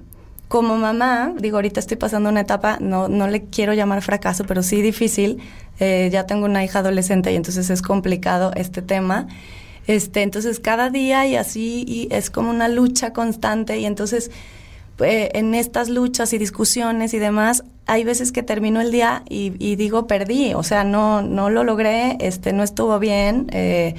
[0.49, 4.63] como mamá, digo, ahorita estoy pasando una etapa, no, no le quiero llamar fracaso, pero
[4.63, 5.39] sí difícil.
[5.81, 9.27] Eh, ya tengo una hija adolescente y entonces es complicado este tema.
[9.87, 14.33] Este, entonces cada día y así y es como una lucha constante y entonces
[14.99, 19.53] eh, en estas luchas y discusiones y demás, hay veces que termino el día y,
[19.59, 23.49] y, digo perdí, o sea, no, no lo logré, este, no estuvo bien.
[23.53, 23.95] Eh,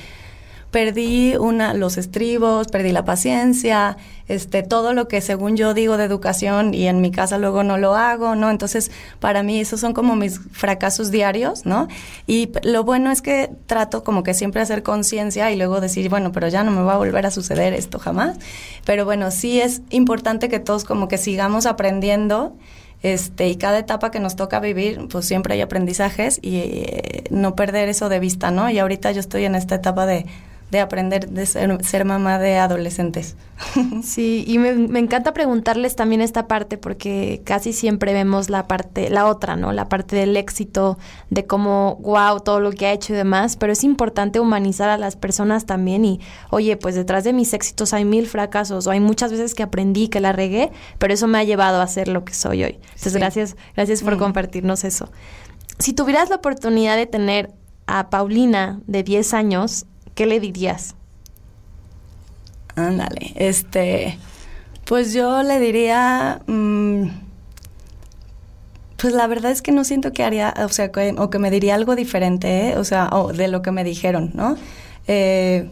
[0.72, 3.97] perdí una, los estribos, perdí la paciencia,
[4.28, 7.78] este, todo lo que según yo digo de educación y en mi casa luego no
[7.78, 8.49] lo hago, ¿no?
[8.49, 11.88] Entonces, para mí esos son como mis fracasos diarios, ¿no?
[12.26, 16.32] Y lo bueno es que trato como que siempre hacer conciencia y luego decir, bueno,
[16.34, 18.38] pero ya no me va a volver a suceder esto jamás.
[18.86, 22.55] Pero bueno, sí es importante que todos como que sigamos aprendiendo.
[23.03, 27.55] Este, y cada etapa que nos toca vivir, pues siempre hay aprendizajes y eh, no
[27.55, 28.72] perder eso de vista, ¿no?
[28.72, 30.26] Y ahorita yo estoy en esta etapa de,
[30.72, 33.36] de aprender de ser, mamá de adolescentes.
[34.03, 39.09] Sí, y me, me, encanta preguntarles también esta parte porque casi siempre vemos la parte,
[39.09, 39.72] la otra, ¿no?
[39.72, 40.97] La parte del éxito,
[41.30, 44.97] de cómo, wow, todo lo que ha hecho y demás, pero es importante humanizar a
[44.97, 48.99] las personas también y, oye, pues detrás de mis éxitos hay mil fracasos o hay
[48.99, 52.26] muchas veces que aprendí que la regué, pero eso me ha llevado a ser lo
[52.26, 52.80] que soy hoy.
[52.89, 54.20] Entonces, gracias, gracias por mm.
[54.20, 55.09] compartirnos eso.
[55.80, 57.53] Si tuvieras la oportunidad de tener
[57.86, 59.86] a Paulina de 10 años
[60.18, 60.95] ¿qué le dirías?
[62.76, 64.18] Ándale, este,
[64.86, 67.03] pues yo le diría, mm,
[68.97, 71.51] pues la verdad es que no siento que haría, o sea, que, o que me
[71.51, 72.78] diría algo diferente, ¿eh?
[72.78, 74.57] o sea, de lo que me dijeron, ¿no?
[75.07, 75.70] Eh,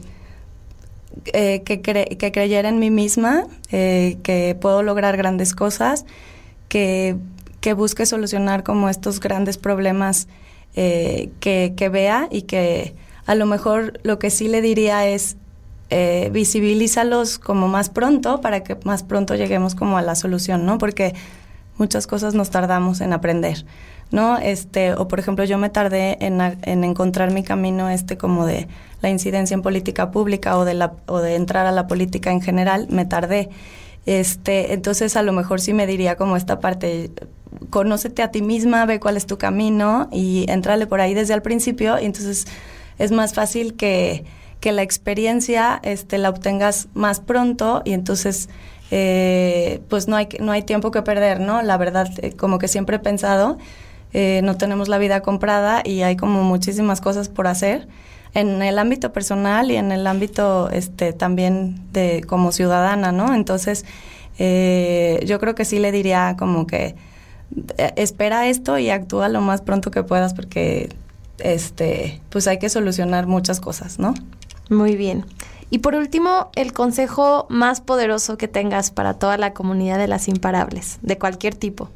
[1.34, 6.06] eh, que, que, creyera en mí misma, que puedo lograr grandes cosas,
[6.70, 7.16] que,
[7.62, 10.28] que busque solucionar como estos grandes problemas
[10.76, 15.38] que, que vea y que a lo mejor lo que sí le diría es
[15.90, 20.78] eh, visibilízalos como más pronto para que más pronto lleguemos como a la solución, ¿no?
[20.78, 21.14] Porque
[21.78, 23.66] muchas cosas nos tardamos en aprender,
[24.12, 24.38] ¿no?
[24.38, 28.68] Este, o por ejemplo, yo me tardé en, en encontrar mi camino este como de
[29.02, 32.42] la incidencia en política pública o de la o de entrar a la política en
[32.42, 33.50] general, me tardé.
[34.06, 37.12] Este, entonces a lo mejor sí me diría como esta parte
[37.70, 41.42] conócete a ti misma, ve cuál es tu camino y entrale por ahí desde el
[41.42, 42.48] principio y entonces
[42.98, 44.26] es más fácil que,
[44.64, 48.50] la experiencia este, la obtengas más pronto y entonces
[48.90, 51.62] eh, pues no hay, no hay tiempo que perder, ¿no?
[51.62, 53.60] La verdad, eh, como que siempre he pensado,
[54.14, 57.88] eh, no tenemos la vida comprada y hay como muchísimas cosas por hacer
[58.34, 63.36] en el ámbito personal y en el ámbito este, también de como ciudadana, ¿no?
[63.36, 63.86] Entonces,
[64.40, 66.96] yo creo que sí le diría como que
[67.96, 70.90] espera esto y actúa lo más pronto que puedas porque
[71.40, 74.14] este, pues hay que solucionar muchas cosas, ¿no?
[74.70, 75.26] Muy bien.
[75.70, 80.28] Y por último, el consejo más poderoso que tengas para toda la comunidad de las
[80.28, 81.90] imparables, de cualquier tipo.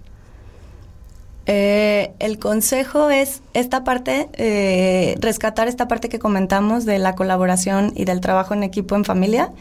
[1.46, 7.92] Eh, el consejo es esta parte, eh, rescatar esta parte que comentamos de la colaboración
[7.96, 9.52] y del trabajo en equipo en familia.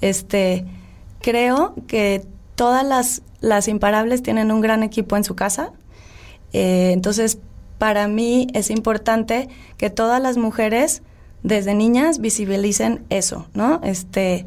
[0.00, 0.64] Este,
[1.20, 5.72] creo que todas las, las imparables tienen un gran equipo en su casa.
[6.52, 7.38] Eh, entonces,
[7.78, 11.02] para mí es importante que todas las mujeres
[11.42, 13.80] desde niñas visibilicen eso, ¿no?
[13.84, 14.46] Este,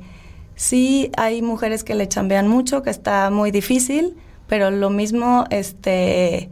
[0.56, 4.16] sí hay mujeres que le chambean mucho, que está muy difícil,
[4.48, 6.50] pero lo mismo, este,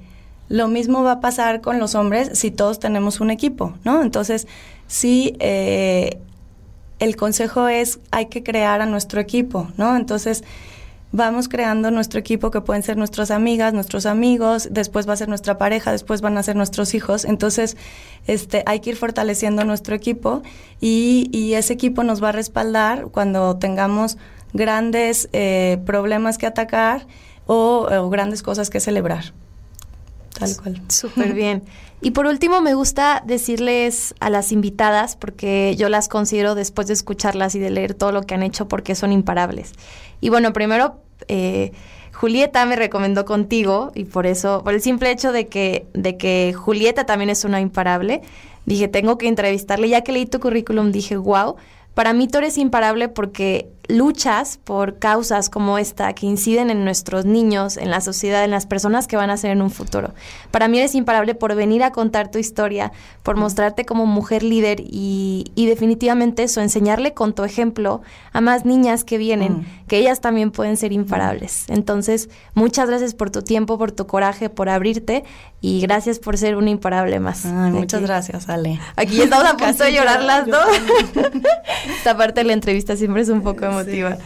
[0.48, 4.02] lo mismo va a pasar con los hombres si todos tenemos un equipo, ¿no?
[4.02, 4.48] Entonces,
[4.88, 6.20] sí, eh,
[7.00, 9.96] el consejo es hay que crear a nuestro equipo, ¿no?
[9.96, 10.44] Entonces,
[11.16, 15.30] vamos creando nuestro equipo que pueden ser nuestras amigas, nuestros amigos, después va a ser
[15.30, 17.26] nuestra pareja, después van a ser nuestros hijos.
[17.26, 17.78] Entonces,
[18.28, 20.44] este, hay que ir fortaleciendo nuestro equipo
[20.82, 24.18] y, y ese equipo nos va a respaldar cuando tengamos
[24.54, 27.08] grandes eh, problemas que atacar
[27.46, 29.34] o, o grandes cosas que celebrar.
[30.38, 30.82] Tal cual.
[30.90, 31.64] Súper bien.
[32.02, 36.94] Y por último, me gusta decirles a las invitadas, porque yo las considero después de
[36.94, 39.72] escucharlas y de leer todo lo que han hecho, porque son imparables.
[40.22, 41.72] Y bueno, primero, eh,
[42.14, 46.54] Julieta me recomendó contigo, y por eso, por el simple hecho de que, de que
[46.54, 48.22] Julieta también es una imparable,
[48.66, 49.90] dije, tengo que entrevistarle.
[49.90, 51.56] Ya que leí tu currículum, dije, wow.
[51.94, 57.26] Para mí tú eres imparable porque luchas por causas como esta que inciden en nuestros
[57.26, 60.14] niños, en la sociedad, en las personas que van a ser en un futuro.
[60.52, 62.92] Para mí eres imparable por venir a contar tu historia,
[63.24, 68.02] por mostrarte como mujer líder y, y definitivamente eso, enseñarle con tu ejemplo
[68.34, 69.66] a más niñas que vienen, mm.
[69.88, 71.66] que ellas también pueden ser imparables.
[71.68, 75.24] Entonces, muchas gracias por tu tiempo, por tu coraje, por abrirte
[75.62, 77.46] y gracias por ser una imparable más.
[77.46, 78.80] Ay, muchas gracias, Ale.
[78.96, 80.66] Aquí estamos a punto de llorar las dos.
[81.98, 84.18] Esta parte de la entrevista siempre es un poco emotiva.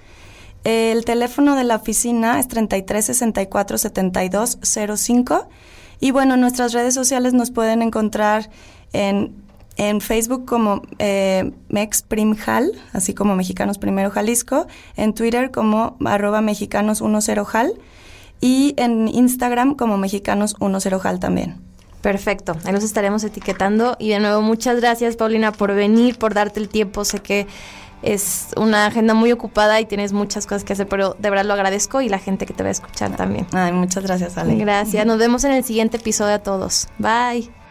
[0.64, 4.58] El teléfono de la oficina es 33 64 72
[4.96, 5.46] 05.
[6.00, 8.48] Y bueno, nuestras redes sociales nos pueden encontrar
[8.94, 9.43] en,
[9.76, 14.66] en Facebook como eh, MexPrimJal, así como Mexicanos Primero Jalisco,
[14.96, 17.72] en Twitter como arroba mexicanos10jal
[18.40, 21.56] y en Instagram como mexicanos10jal también.
[22.02, 26.60] Perfecto, ahí los estaremos etiquetando y de nuevo muchas gracias Paulina por venir, por darte
[26.60, 27.46] el tiempo, sé que
[28.02, 31.54] es una agenda muy ocupada y tienes muchas cosas que hacer, pero de verdad lo
[31.54, 33.46] agradezco y la gente que te va a escuchar también.
[33.52, 34.56] Ay, muchas gracias, Ale.
[34.56, 35.06] Gracias.
[35.06, 36.88] Nos vemos en el siguiente episodio a todos.
[36.98, 37.63] Bye.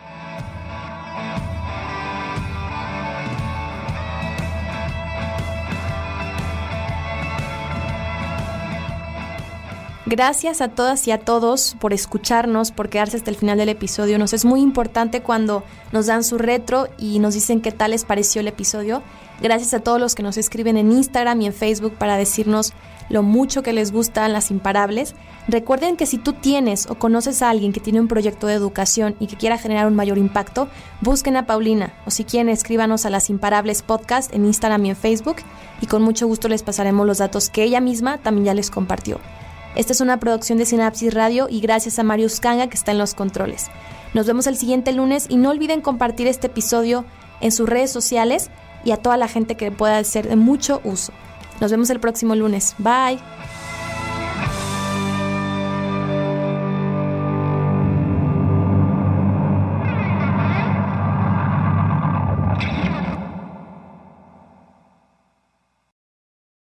[10.16, 14.20] Gracias a todas y a todos por escucharnos, por quedarse hasta el final del episodio.
[14.20, 18.06] Nos es muy importante cuando nos dan su retro y nos dicen qué tal les
[18.06, 19.02] pareció el episodio.
[19.42, 22.74] Gracias a todos los que nos escriben en Instagram y en Facebook para decirnos
[23.10, 25.16] lo mucho que les gustan las imparables.
[25.48, 29.16] Recuerden que si tú tienes o conoces a alguien que tiene un proyecto de educación
[29.20, 30.68] y que quiera generar un mayor impacto,
[31.02, 34.96] busquen a Paulina o si quieren escríbanos a las imparables podcast en Instagram y en
[34.96, 35.38] Facebook
[35.82, 39.20] y con mucho gusto les pasaremos los datos que ella misma también ya les compartió.
[39.76, 43.00] Esta es una producción de Sinapsis Radio y gracias a Marius Kanga que está en
[43.00, 43.68] los controles.
[44.14, 47.06] Nos vemos el siguiente lunes y no olviden compartir este episodio
[47.42, 48.52] en sus redes sociales
[48.86, 51.12] y a toda la gente que pueda ser de mucho uso.
[51.60, 52.76] Nos vemos el próximo lunes.
[52.78, 53.20] Bye.